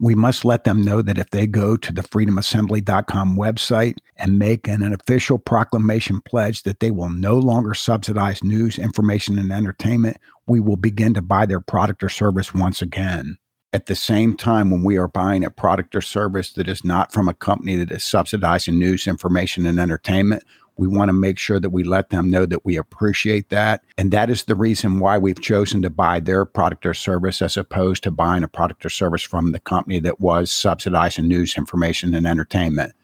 We 0.02 0.16
must 0.16 0.44
let 0.44 0.64
them 0.64 0.84
know 0.84 1.04
that 1.04 1.20
if 1.20 1.30
they 1.30 1.46
go 1.46 1.78
to 1.78 1.94
the 1.94 2.02
freedomassembly.com 2.02 3.38
website 3.38 3.98
and 4.18 4.40
make 4.40 4.68
an, 4.68 4.82
an 4.82 4.94
official 4.94 5.38
proclamation 5.38 6.22
pledge 6.22 6.64
that 6.64 6.80
they 6.80 6.90
will 6.90 7.10
no 7.10 7.38
longer 7.38 7.76
subsidize 7.76 8.44
news, 8.44 8.80
information, 8.80 9.38
and 9.38 9.52
entertainment, 9.52 10.18
we 10.48 10.60
will 10.60 10.76
begin 10.76 11.14
to 11.14 11.22
buy 11.22 11.46
their 11.46 11.60
product 11.60 12.02
or 12.02 12.10
service 12.10 12.52
once 12.52 12.82
again. 12.82 13.38
At 13.74 13.86
the 13.86 13.96
same 13.96 14.36
time, 14.36 14.72
when 14.72 14.84
we 14.84 14.98
are 14.98 15.08
buying 15.08 15.46
a 15.46 15.52
product 15.52 15.96
or 15.96 16.02
service 16.02 16.54
that 16.54 16.68
is 16.68 16.84
not 16.84 17.14
from 17.14 17.30
a 17.30 17.36
company 17.36 17.76
that 17.76 17.92
is 17.92 18.04
subsidizing 18.04 18.80
news, 18.80 19.06
information, 19.06 19.68
and 19.68 19.80
entertainment, 19.80 20.44
we 20.82 20.88
want 20.88 21.10
to 21.10 21.14
make 21.14 21.38
sure 21.38 21.60
that 21.60 21.70
we 21.70 21.84
let 21.84 22.10
them 22.10 22.32
know 22.32 22.48
that 22.48 22.66
we 22.66 22.76
appreciate 22.76 23.50
that. 23.50 23.84
And 24.00 24.10
that 24.10 24.32
is 24.32 24.46
the 24.46 24.56
reason 24.56 24.98
why 24.98 25.20
we've 25.20 25.40
chosen 25.40 25.84
to 25.84 25.92
buy 25.92 26.20
their 26.20 26.44
product 26.44 26.88
or 26.88 26.96
service 26.96 27.40
as 27.40 27.56
opposed 27.56 28.02
to 28.02 28.10
buying 28.10 28.42
a 28.42 28.48
product 28.48 28.84
or 28.84 28.90
service 28.90 29.22
from 29.22 29.52
the 29.52 29.60
company 29.60 30.00
that 30.00 30.20
was 30.20 30.52
subsidizing 30.52 31.28
news, 31.28 31.56
information, 31.56 32.16
and 32.16 32.26
entertainment. 32.26 32.96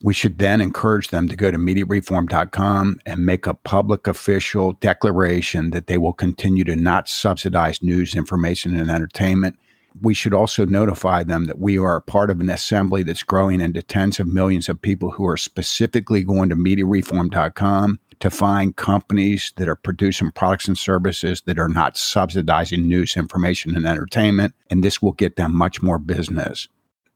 We 0.00 0.14
should 0.14 0.38
then 0.38 0.60
encourage 0.60 1.08
them 1.08 1.26
to 1.28 1.34
go 1.34 1.50
to 1.50 1.58
mediareform.com 1.58 3.00
and 3.04 3.26
make 3.26 3.48
a 3.48 3.54
public 3.54 4.06
official 4.06 4.74
declaration 4.74 5.70
that 5.70 5.88
they 5.88 5.98
will 5.98 6.12
continue 6.12 6.62
to 6.62 6.76
not 6.76 7.08
subsidize 7.08 7.82
news, 7.82 8.14
information, 8.14 8.78
and 8.78 8.92
entertainment. 8.92 9.58
We 10.00 10.14
should 10.14 10.34
also 10.34 10.64
notify 10.64 11.22
them 11.22 11.44
that 11.46 11.58
we 11.58 11.78
are 11.78 12.00
part 12.00 12.30
of 12.30 12.40
an 12.40 12.50
assembly 12.50 13.02
that's 13.02 13.22
growing 13.22 13.60
into 13.60 13.82
tens 13.82 14.18
of 14.18 14.26
millions 14.26 14.68
of 14.68 14.82
people 14.82 15.10
who 15.10 15.26
are 15.26 15.36
specifically 15.36 16.24
going 16.24 16.48
to 16.48 16.56
mediareform.com 16.56 18.00
to 18.20 18.30
find 18.30 18.76
companies 18.76 19.52
that 19.56 19.68
are 19.68 19.76
producing 19.76 20.32
products 20.32 20.66
and 20.66 20.78
services 20.78 21.42
that 21.46 21.58
are 21.58 21.68
not 21.68 21.96
subsidizing 21.96 22.88
news, 22.88 23.16
information, 23.16 23.76
and 23.76 23.86
entertainment. 23.86 24.54
And 24.70 24.82
this 24.82 25.00
will 25.00 25.12
get 25.12 25.36
them 25.36 25.54
much 25.54 25.82
more 25.82 25.98
business 25.98 26.68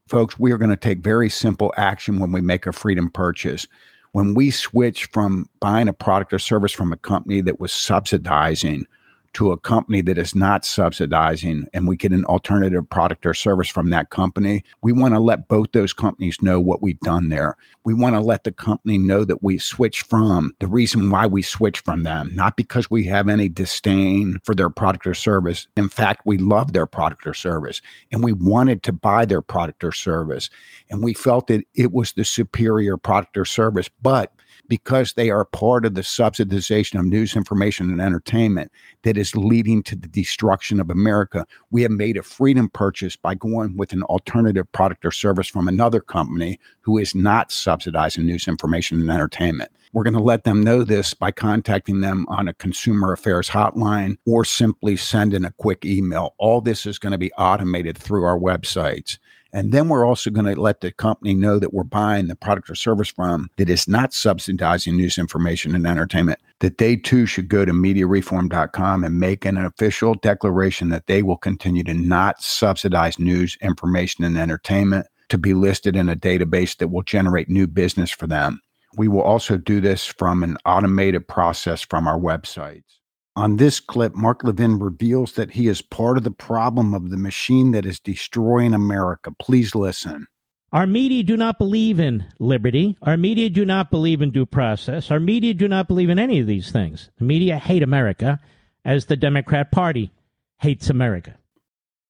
folks, 0.09 0.39
we 0.39 0.51
are 0.51 0.57
going 0.57 0.71
to 0.71 0.75
take 0.75 0.99
very 0.99 1.29
simple 1.29 1.71
action 1.77 2.19
when 2.19 2.31
we 2.31 2.41
make 2.41 2.65
a 2.65 2.73
freedom 2.73 3.09
purchase. 3.09 3.67
When 4.11 4.33
we 4.33 4.49
switch 4.49 5.05
from 5.05 5.47
buying 5.59 5.87
a 5.87 5.93
product 5.93 6.33
or 6.33 6.39
service 6.39 6.71
from 6.71 6.91
a 6.91 6.97
company 6.97 7.41
that 7.41 7.59
was 7.59 7.71
subsidizing 7.71 8.87
to 9.33 9.51
a 9.51 9.57
company 9.57 10.01
that 10.01 10.17
is 10.17 10.35
not 10.35 10.65
subsidizing 10.65 11.67
and 11.73 11.87
we 11.87 11.95
get 11.95 12.11
an 12.11 12.25
alternative 12.25 12.89
product 12.89 13.25
or 13.25 13.33
service 13.33 13.69
from 13.69 13.89
that 13.89 14.09
company, 14.09 14.63
we 14.81 14.91
want 14.91 15.13
to 15.13 15.19
let 15.19 15.47
both 15.47 15.71
those 15.71 15.93
companies 15.93 16.41
know 16.41 16.59
what 16.59 16.81
we've 16.81 16.99
done 17.01 17.29
there. 17.29 17.55
We 17.83 17.93
want 17.93 18.15
to 18.15 18.21
let 18.21 18.43
the 18.43 18.51
company 18.51 18.97
know 18.97 19.23
that 19.25 19.43
we 19.43 19.57
switched 19.57 20.05
from 20.05 20.53
the 20.59 20.67
reason 20.67 21.09
why 21.09 21.27
we 21.27 21.41
switched 21.41 21.85
from 21.85 22.03
them, 22.03 22.31
not 22.33 22.57
because 22.57 22.89
we 22.89 23.05
have 23.05 23.29
any 23.29 23.49
disdain 23.49 24.39
for 24.43 24.55
their 24.55 24.69
product 24.69 25.07
or 25.07 25.13
service. 25.13 25.67
In 25.77 25.89
fact, 25.89 26.21
we 26.25 26.37
love 26.37 26.73
their 26.73 26.85
product 26.85 27.25
or 27.25 27.33
service 27.33 27.81
and 28.11 28.23
we 28.23 28.33
wanted 28.33 28.83
to 28.83 28.91
buy 28.91 29.25
their 29.25 29.41
product 29.41 29.83
or 29.83 29.91
service. 29.91 30.49
And 30.89 31.03
we 31.03 31.13
felt 31.13 31.47
that 31.47 31.65
it 31.75 31.91
was 31.91 32.13
the 32.13 32.25
superior 32.25 32.97
product 32.97 33.37
or 33.37 33.45
service. 33.45 33.89
But 34.01 34.33
because 34.69 35.13
they 35.13 35.29
are 35.29 35.43
part 35.43 35.85
of 35.85 35.95
the 35.95 36.01
subsidization 36.01 36.99
of 36.99 37.05
news, 37.05 37.35
information, 37.35 37.89
and 37.89 38.01
entertainment 38.01 38.71
that 39.03 39.17
is 39.17 39.35
leading 39.35 39.83
to 39.83 39.95
the 39.95 40.07
destruction 40.07 40.79
of 40.79 40.89
America. 40.89 41.45
We 41.71 41.81
have 41.81 41.91
made 41.91 42.15
a 42.15 42.23
freedom 42.23 42.69
purchase 42.69 43.17
by 43.17 43.35
going 43.35 43.75
with 43.75 43.91
an 43.91 44.03
alternative 44.03 44.71
product 44.71 45.03
or 45.03 45.11
service 45.11 45.47
from 45.47 45.67
another 45.67 45.99
company 45.99 46.59
who 46.81 46.97
is 46.97 47.13
not 47.13 47.51
subsidizing 47.51 48.25
news, 48.25 48.47
information, 48.47 49.01
and 49.01 49.11
entertainment. 49.11 49.71
We're 49.91 50.03
going 50.03 50.13
to 50.13 50.19
let 50.19 50.43
them 50.43 50.63
know 50.63 50.83
this 50.83 51.15
by 51.15 51.31
contacting 51.31 52.01
them 52.01 52.27
on 52.29 52.47
a 52.47 52.53
consumer 52.53 53.11
affairs 53.11 53.49
hotline 53.49 54.17
or 54.27 54.45
simply 54.45 54.95
sending 54.95 55.43
a 55.43 55.53
quick 55.53 55.83
email. 55.83 56.35
All 56.37 56.61
this 56.61 56.85
is 56.85 56.99
going 56.99 57.11
to 57.11 57.17
be 57.17 57.33
automated 57.33 57.97
through 57.97 58.23
our 58.23 58.37
websites. 58.37 59.17
And 59.51 59.71
then 59.71 59.89
we're 59.89 60.05
also 60.05 60.29
going 60.29 60.53
to 60.53 60.59
let 60.59 60.81
the 60.81 60.91
company 60.91 61.33
know 61.33 61.57
that 61.59 61.73
we're 61.73 61.83
buying 61.83 62.27
the 62.27 62.35
product 62.35 62.69
or 62.69 62.75
service 62.75 63.09
from 63.09 63.49
that 63.57 63.69
is 63.69 63.87
not 63.87 64.13
subsidizing 64.13 64.95
news 64.95 65.17
information 65.17 65.73
and 65.73 65.87
entertainment, 65.87 66.39
that 66.59 66.77
they 66.77 66.95
too 66.95 67.25
should 67.25 67.47
go 67.47 67.65
to 67.65 67.71
mediareform.com 67.71 69.03
and 69.03 69.19
make 69.19 69.45
an 69.45 69.57
official 69.57 70.13
declaration 70.15 70.89
that 70.89 71.07
they 71.07 71.23
will 71.23 71.37
continue 71.37 71.83
to 71.83 71.93
not 71.93 72.41
subsidize 72.41 73.17
news, 73.17 73.57
information, 73.61 74.23
and 74.23 74.37
entertainment 74.37 75.07
to 75.29 75.37
be 75.37 75.53
listed 75.53 75.95
in 75.95 76.09
a 76.09 76.15
database 76.15 76.77
that 76.77 76.89
will 76.89 77.03
generate 77.03 77.49
new 77.49 77.67
business 77.67 78.11
for 78.11 78.27
them. 78.27 78.61
We 78.97 79.07
will 79.07 79.21
also 79.21 79.57
do 79.57 79.81
this 79.81 80.05
from 80.05 80.43
an 80.43 80.57
automated 80.65 81.27
process 81.27 81.81
from 81.81 82.07
our 82.07 82.19
websites. 82.19 82.98
On 83.39 83.55
this 83.55 83.79
clip, 83.79 84.15
Mark 84.15 84.43
Levin 84.43 84.79
reveals 84.79 85.31
that 85.35 85.51
he 85.51 85.69
is 85.69 85.81
part 85.81 86.17
of 86.17 86.25
the 86.25 86.29
problem 86.29 86.93
of 86.93 87.09
the 87.09 87.15
machine 87.15 87.71
that 87.71 87.85
is 87.85 87.97
destroying 87.97 88.73
America. 88.73 89.31
Please 89.39 89.73
listen. 89.73 90.27
Our 90.73 90.85
media 90.85 91.23
do 91.23 91.37
not 91.37 91.57
believe 91.57 92.01
in 92.01 92.25
liberty. 92.41 92.97
Our 93.01 93.15
media 93.15 93.49
do 93.49 93.63
not 93.63 93.91
believe 93.91 94.21
in 94.21 94.31
due 94.31 94.45
process. 94.45 95.09
Our 95.09 95.21
media 95.21 95.53
do 95.53 95.69
not 95.69 95.87
believe 95.87 96.09
in 96.09 96.19
any 96.19 96.41
of 96.41 96.47
these 96.47 96.69
things. 96.69 97.11
The 97.17 97.23
media 97.23 97.55
hate 97.55 97.81
America 97.81 98.41
as 98.83 99.05
the 99.05 99.15
Democrat 99.15 99.71
Party 99.71 100.11
hates 100.57 100.89
America. 100.89 101.37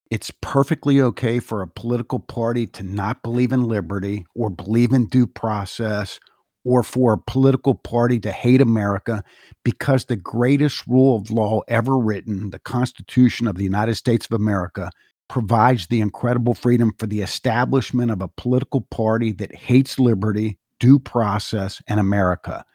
It's 0.10 0.32
perfectly 0.42 1.00
okay 1.00 1.39
for 1.39 1.62
a 1.62 1.68
political 1.68 2.18
party 2.18 2.65
to 2.65 2.82
not 2.82 3.22
believe 3.22 3.52
in 3.52 3.65
liberty 3.65 4.26
or 4.34 4.50
believe 4.50 4.94
in 4.94 5.06
due 5.06 5.28
process 5.28 6.20
or 6.63 6.84
for 6.84 7.13
a 7.13 7.17
political 7.17 7.76
party 7.76 8.19
to 8.19 8.32
hate 8.32 8.62
America 8.62 9.24
because 9.63 10.06
the 10.06 10.15
greatest 10.15 10.86
rule 10.88 11.15
of 11.15 11.32
law 11.32 11.62
ever 11.67 11.98
written, 11.98 12.50
the 12.50 12.60
Constitution 12.60 13.48
of 13.48 13.56
the 13.56 13.63
United 13.63 13.95
States 13.95 14.26
of 14.26 14.34
America, 14.34 14.91
provides 15.30 15.88
the 15.88 16.02
incredible 16.02 16.54
freedom 16.54 16.91
for 16.98 17.08
the 17.08 17.22
establishment 17.22 18.12
of 18.12 18.22
a 18.22 18.28
political 18.28 18.82
party 18.82 19.32
that 19.32 19.56
hates 19.56 20.00
liberty, 20.00 20.58
due 20.80 21.00
process, 21.00 21.82
and 21.88 22.00
America. 22.00 22.65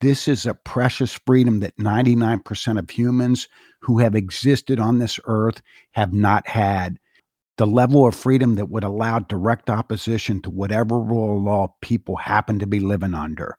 This 0.00 0.28
is 0.28 0.46
a 0.46 0.54
precious 0.54 1.18
freedom 1.26 1.60
that 1.60 1.76
99% 1.78 2.78
of 2.78 2.90
humans 2.90 3.48
who 3.80 3.98
have 3.98 4.14
existed 4.14 4.78
on 4.78 4.98
this 4.98 5.18
earth 5.24 5.62
have 5.92 6.12
not 6.12 6.46
had 6.46 6.98
the 7.58 7.66
level 7.66 8.06
of 8.06 8.14
freedom 8.14 8.54
that 8.56 8.70
would 8.70 8.84
allow 8.84 9.18
direct 9.18 9.68
opposition 9.68 10.40
to 10.42 10.50
whatever 10.50 10.98
rule 10.98 11.36
of 11.36 11.42
law 11.42 11.74
people 11.82 12.16
happen 12.16 12.58
to 12.58 12.66
be 12.66 12.80
living 12.80 13.14
under. 13.14 13.56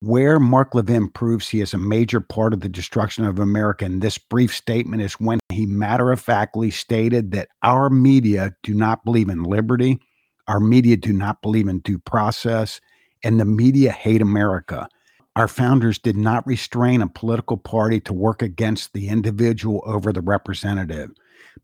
Where 0.00 0.40
Mark 0.40 0.74
Levin 0.74 1.10
proves 1.10 1.48
he 1.48 1.60
is 1.60 1.74
a 1.74 1.78
major 1.78 2.20
part 2.20 2.52
of 2.52 2.60
the 2.60 2.68
destruction 2.68 3.24
of 3.24 3.38
America 3.38 3.84
in 3.84 4.00
this 4.00 4.18
brief 4.18 4.52
statement 4.52 5.00
is 5.00 5.12
when 5.14 5.38
he 5.48 5.64
matter 5.64 6.10
of 6.10 6.20
factly 6.20 6.70
stated 6.72 7.30
that 7.32 7.48
our 7.62 7.88
media 7.88 8.52
do 8.64 8.74
not 8.74 9.04
believe 9.04 9.28
in 9.28 9.44
liberty, 9.44 10.00
our 10.48 10.58
media 10.58 10.96
do 10.96 11.12
not 11.12 11.40
believe 11.40 11.68
in 11.68 11.78
due 11.80 11.98
process, 11.98 12.80
and 13.22 13.38
the 13.38 13.44
media 13.44 13.92
hate 13.92 14.20
America. 14.22 14.88
Our 15.36 15.46
founders 15.46 16.00
did 16.00 16.16
not 16.16 16.46
restrain 16.48 17.00
a 17.00 17.06
political 17.06 17.56
party 17.56 18.00
to 18.00 18.12
work 18.12 18.42
against 18.42 18.92
the 18.94 19.08
individual 19.08 19.82
over 19.86 20.12
the 20.12 20.20
representative 20.20 21.10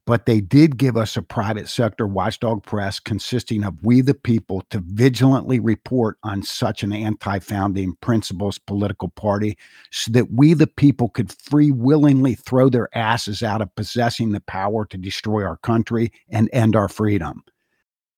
but 0.06 0.26
they 0.26 0.40
did 0.40 0.78
give 0.78 0.96
us 0.96 1.16
a 1.16 1.22
private 1.22 1.68
sector 1.68 2.06
watchdog 2.06 2.62
press 2.64 2.98
consisting 2.98 3.64
of 3.64 3.76
we 3.82 4.00
the 4.00 4.14
people 4.14 4.62
to 4.70 4.80
vigilantly 4.86 5.60
report 5.60 6.16
on 6.22 6.42
such 6.42 6.82
an 6.82 6.92
anti-founding 6.92 7.94
principles 8.00 8.58
political 8.58 9.08
party 9.10 9.56
so 9.90 10.10
that 10.12 10.32
we 10.32 10.54
the 10.54 10.66
people 10.66 11.08
could 11.08 11.32
free 11.32 11.70
willingly 11.70 12.34
throw 12.34 12.68
their 12.68 12.88
asses 12.96 13.42
out 13.42 13.60
of 13.60 13.74
possessing 13.74 14.32
the 14.32 14.40
power 14.40 14.86
to 14.86 14.96
destroy 14.96 15.44
our 15.44 15.58
country 15.58 16.10
and 16.30 16.48
end 16.52 16.74
our 16.74 16.88
freedom. 16.88 17.42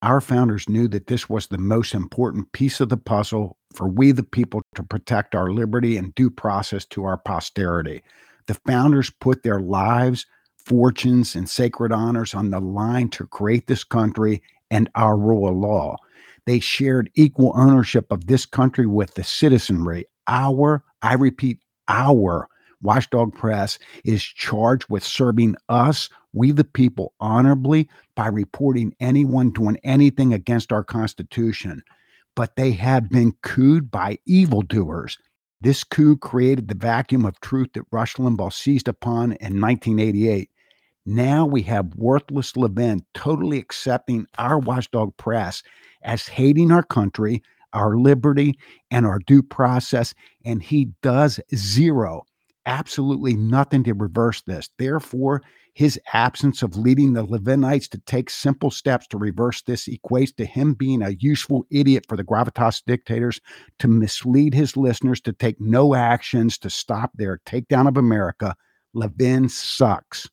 Our 0.03 0.21
founders 0.21 0.69
knew 0.69 0.89
that 0.89 1.09
this 1.09 1.29
was 1.29 1.49
the 1.49 1.59
most 1.59 1.93
important 1.93 2.53
piece 2.53 2.81
of 2.81 2.89
the 2.89 2.97
puzzle 2.97 3.59
for 3.75 3.87
we 3.87 4.13
the 4.13 4.23
people 4.23 4.63
to 4.75 4.83
protect 4.83 5.35
our 5.35 5.51
liberty 5.51 5.97
and 5.97 6.15
due 6.15 6.31
process 6.31 6.87
to 6.87 7.05
our 7.05 7.19
posterity. 7.19 8.03
The 8.47 8.55
founders 8.67 9.11
put 9.11 9.43
their 9.43 9.61
lives 9.61 10.27
fortunes 10.65 11.35
and 11.35 11.49
sacred 11.49 11.93
honors 11.93 12.35
on 12.35 12.51
the 12.51 12.61
line 12.61 13.09
to 13.11 13.27
create 13.27 13.67
this 13.67 13.85
country 13.85 14.43
and 14.71 14.89
our 14.95 15.17
rule 15.17 15.49
of 15.49 15.57
law. 15.57 15.97
They 16.47 16.61
shared 16.61 17.11
equal 17.15 17.53
ownership 17.55 18.11
of 18.11 18.27
this 18.27 18.47
country 18.47 18.87
with 18.87 19.15
the 19.15 19.25
citizenry. 19.25 20.07
Our, 20.27 20.83
I 21.03 21.15
repeat, 21.15 21.59
our 21.89 22.49
Watchdog 22.83 23.35
Press 23.35 23.79
is 24.05 24.23
charged 24.23 24.87
with 24.89 25.05
serving 25.05 25.57
us, 25.69 26.09
we 26.33 26.53
the 26.53 26.65
people, 26.65 27.13
honorably 27.21 27.89
by 28.15 28.29
reporting 28.29 28.95
anyone 29.01 29.51
doing 29.51 29.79
anything 29.85 30.33
against 30.33 30.73
our 30.73 30.85
Constitution. 30.85 31.83
But 32.37 32.57
they 32.57 32.71
have 32.73 33.11
been 33.11 33.33
cooed 33.43 33.91
by 33.91 34.19
evildoers. 34.25 35.19
This 35.63 35.85
coup 35.85 36.17
created 36.17 36.69
the 36.69 36.75
vacuum 36.75 37.27
of 37.27 37.39
truth 37.41 37.71
that 37.75 37.85
Rush 37.91 38.15
Limbaugh 38.15 38.53
seized 38.53 38.89
upon 38.89 39.33
in 39.33 39.61
1988. 39.61 40.51
Now 41.05 41.45
we 41.45 41.63
have 41.63 41.95
worthless 41.97 42.57
Levin 42.57 43.05
totally 43.13 43.59
accepting 43.59 44.27
our 44.39 44.59
watchdog 44.59 45.17
press 45.19 45.63
as 46.03 46.27
hating 46.27 46.73
our 46.73 46.83
country, 46.83 47.43
our 47.75 47.97
liberty, 47.97 48.59
and 48.91 49.05
our 49.05 49.19
due 49.19 49.43
process. 49.43 50.15
And 50.45 50.63
he 50.63 50.87
does 51.03 51.41
zero, 51.55 52.25
absolutely 52.65 53.35
nothing 53.35 53.85
to 53.85 53.93
reverse 53.93 54.43
this. 54.43 54.71
Therefore, 54.79 55.43
his 55.81 55.99
absence 56.13 56.63
of 56.63 56.77
leading 56.77 57.15
the 57.15 57.27
Levinites 57.27 57.89
to 57.89 57.97
take 58.01 58.29
simple 58.29 58.71
steps 58.71 59.07
to 59.07 59.17
reverse 59.17 59.63
this 59.63 59.89
equates 59.89 60.37
to 60.37 60.45
him 60.45 60.75
being 60.75 61.01
a 61.01 61.17
useful 61.21 61.65
idiot 61.71 62.05
for 62.07 62.19
the 62.19 62.23
gravitas 62.23 62.83
dictators 62.87 63.41
to 63.79 63.89
mislead 63.89 64.53
his 64.53 64.77
listeners 64.77 65.23
to 65.23 65.33
take 65.33 65.59
no 65.59 65.95
actions 65.95 66.59
to 66.59 66.69
stop 66.69 67.13
their 67.15 67.41
takedown 67.47 67.89
of 67.89 67.97
America. 67.97 68.55
Levin 68.93 69.49
sucks. 69.49 70.29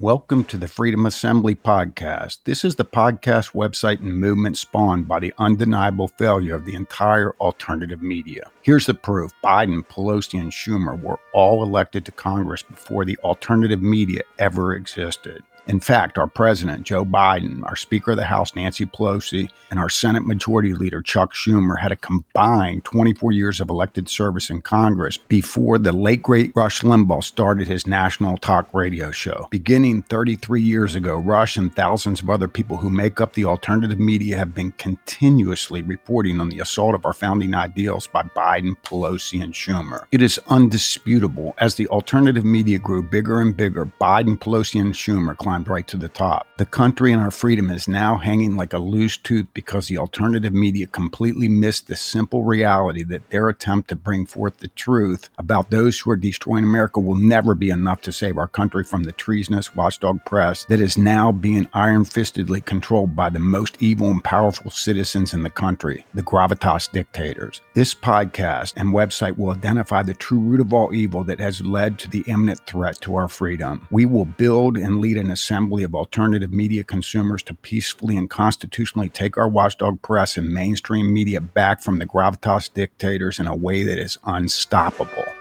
Welcome 0.00 0.42
to 0.46 0.56
the 0.56 0.66
Freedom 0.66 1.06
Assembly 1.06 1.54
podcast. 1.54 2.38
This 2.42 2.64
is 2.64 2.74
the 2.74 2.84
podcast 2.84 3.52
website 3.52 4.00
and 4.00 4.18
movement 4.18 4.58
spawned 4.58 5.06
by 5.06 5.20
the 5.20 5.32
undeniable 5.38 6.08
failure 6.08 6.56
of 6.56 6.64
the 6.64 6.74
entire 6.74 7.30
alternative 7.40 8.02
media. 8.02 8.50
Here's 8.62 8.86
the 8.86 8.94
proof 8.94 9.30
Biden, 9.44 9.86
Pelosi, 9.86 10.40
and 10.40 10.50
Schumer 10.50 11.00
were 11.00 11.20
all 11.32 11.62
elected 11.62 12.04
to 12.06 12.12
Congress 12.12 12.64
before 12.64 13.04
the 13.04 13.16
alternative 13.18 13.82
media 13.82 14.22
ever 14.40 14.74
existed. 14.74 15.44
In 15.66 15.80
fact, 15.80 16.18
our 16.18 16.26
president, 16.26 16.84
Joe 16.84 17.04
Biden, 17.04 17.64
our 17.64 17.76
Speaker 17.76 18.10
of 18.10 18.18
the 18.18 18.24
House, 18.24 18.54
Nancy 18.54 18.84
Pelosi, 18.84 19.48
and 19.70 19.80
our 19.80 19.88
Senate 19.88 20.26
Majority 20.26 20.74
Leader, 20.74 21.00
Chuck 21.00 21.32
Schumer, 21.32 21.78
had 21.78 21.90
a 21.90 21.96
combined 21.96 22.84
24 22.84 23.32
years 23.32 23.60
of 23.60 23.70
elected 23.70 24.08
service 24.08 24.50
in 24.50 24.60
Congress 24.60 25.16
before 25.16 25.78
the 25.78 25.92
late 25.92 26.22
great 26.22 26.52
Rush 26.54 26.82
Limbaugh 26.82 27.24
started 27.24 27.66
his 27.66 27.86
national 27.86 28.36
talk 28.36 28.68
radio 28.74 29.10
show. 29.10 29.48
Beginning 29.50 30.02
33 30.02 30.60
years 30.60 30.94
ago, 30.94 31.16
Rush 31.16 31.56
and 31.56 31.74
thousands 31.74 32.20
of 32.20 32.28
other 32.28 32.46
people 32.46 32.76
who 32.76 32.90
make 32.90 33.20
up 33.20 33.32
the 33.32 33.46
alternative 33.46 33.98
media 33.98 34.36
have 34.36 34.54
been 34.54 34.72
continuously 34.72 35.82
reporting 35.82 36.40
on 36.40 36.50
the 36.50 36.60
assault 36.60 36.94
of 36.94 37.06
our 37.06 37.14
founding 37.14 37.54
ideals 37.54 38.06
by 38.06 38.22
Biden, 38.22 38.76
Pelosi, 38.84 39.42
and 39.42 39.54
Schumer. 39.54 40.04
It 40.12 40.20
is 40.20 40.38
undisputable 40.48 41.54
as 41.58 41.74
the 41.74 41.88
alternative 41.88 42.44
media 42.44 42.78
grew 42.78 43.02
bigger 43.02 43.40
and 43.40 43.56
bigger, 43.56 43.86
Biden, 44.00 44.38
Pelosi, 44.38 44.80
and 44.80 44.92
Schumer 44.94 45.36
climbed 45.36 45.53
climbed 45.54 45.68
right 45.68 45.86
to 45.86 45.96
the 45.96 46.08
top. 46.08 46.48
The 46.56 46.66
country 46.66 47.12
and 47.12 47.22
our 47.22 47.30
freedom 47.30 47.70
is 47.70 47.86
now 47.86 48.16
hanging 48.16 48.56
like 48.56 48.72
a 48.72 48.78
loose 48.78 49.16
tooth 49.16 49.46
because 49.54 49.86
the 49.86 49.98
alternative 49.98 50.52
media 50.52 50.88
completely 50.88 51.46
missed 51.46 51.86
the 51.86 51.94
simple 51.94 52.42
reality 52.42 53.04
that 53.04 53.30
their 53.30 53.48
attempt 53.48 53.88
to 53.90 53.96
bring 53.96 54.26
forth 54.26 54.56
the 54.56 54.68
truth 54.68 55.30
about 55.38 55.70
those 55.70 56.00
who 56.00 56.10
are 56.10 56.16
destroying 56.16 56.64
America 56.64 56.98
will 56.98 57.14
never 57.14 57.54
be 57.54 57.70
enough 57.70 58.00
to 58.00 58.10
save 58.10 58.36
our 58.36 58.48
country 58.48 58.82
from 58.82 59.04
the 59.04 59.12
treasonous 59.12 59.76
watchdog 59.76 60.24
press 60.24 60.64
that 60.64 60.80
is 60.80 60.98
now 60.98 61.30
being 61.30 61.68
iron 61.72 62.04
fistedly 62.04 62.64
controlled 62.64 63.14
by 63.14 63.30
the 63.30 63.38
most 63.38 63.76
evil 63.80 64.10
and 64.10 64.24
powerful 64.24 64.72
citizens 64.72 65.34
in 65.34 65.44
the 65.44 65.50
country, 65.50 66.04
the 66.14 66.22
gravitas 66.22 66.90
dictators. 66.90 67.60
This 67.74 67.94
podcast 67.94 68.72
and 68.76 68.92
website 68.92 69.38
will 69.38 69.50
identify 69.50 70.02
the 70.02 70.14
true 70.14 70.40
root 70.40 70.60
of 70.60 70.74
all 70.74 70.92
evil 70.92 71.22
that 71.24 71.38
has 71.38 71.60
led 71.60 71.96
to 72.00 72.10
the 72.10 72.24
imminent 72.26 72.58
threat 72.66 73.00
to 73.02 73.14
our 73.14 73.28
freedom. 73.28 73.86
We 73.92 74.04
will 74.04 74.24
build 74.24 74.76
and 74.76 75.00
lead 75.00 75.16
an 75.16 75.30
assembly 75.44 75.82
of 75.82 75.94
alternative 75.94 76.52
media 76.54 76.82
consumers 76.82 77.42
to 77.42 77.52
peacefully 77.52 78.16
and 78.16 78.30
constitutionally 78.30 79.10
take 79.10 79.36
our 79.36 79.48
watchdog 79.48 80.00
press 80.00 80.38
and 80.38 80.48
mainstream 80.48 81.12
media 81.12 81.38
back 81.38 81.82
from 81.82 81.98
the 81.98 82.06
gravitas 82.06 82.72
dictators 82.72 83.38
in 83.38 83.46
a 83.46 83.54
way 83.54 83.82
that 83.82 83.98
is 83.98 84.16
unstoppable. 84.24 85.33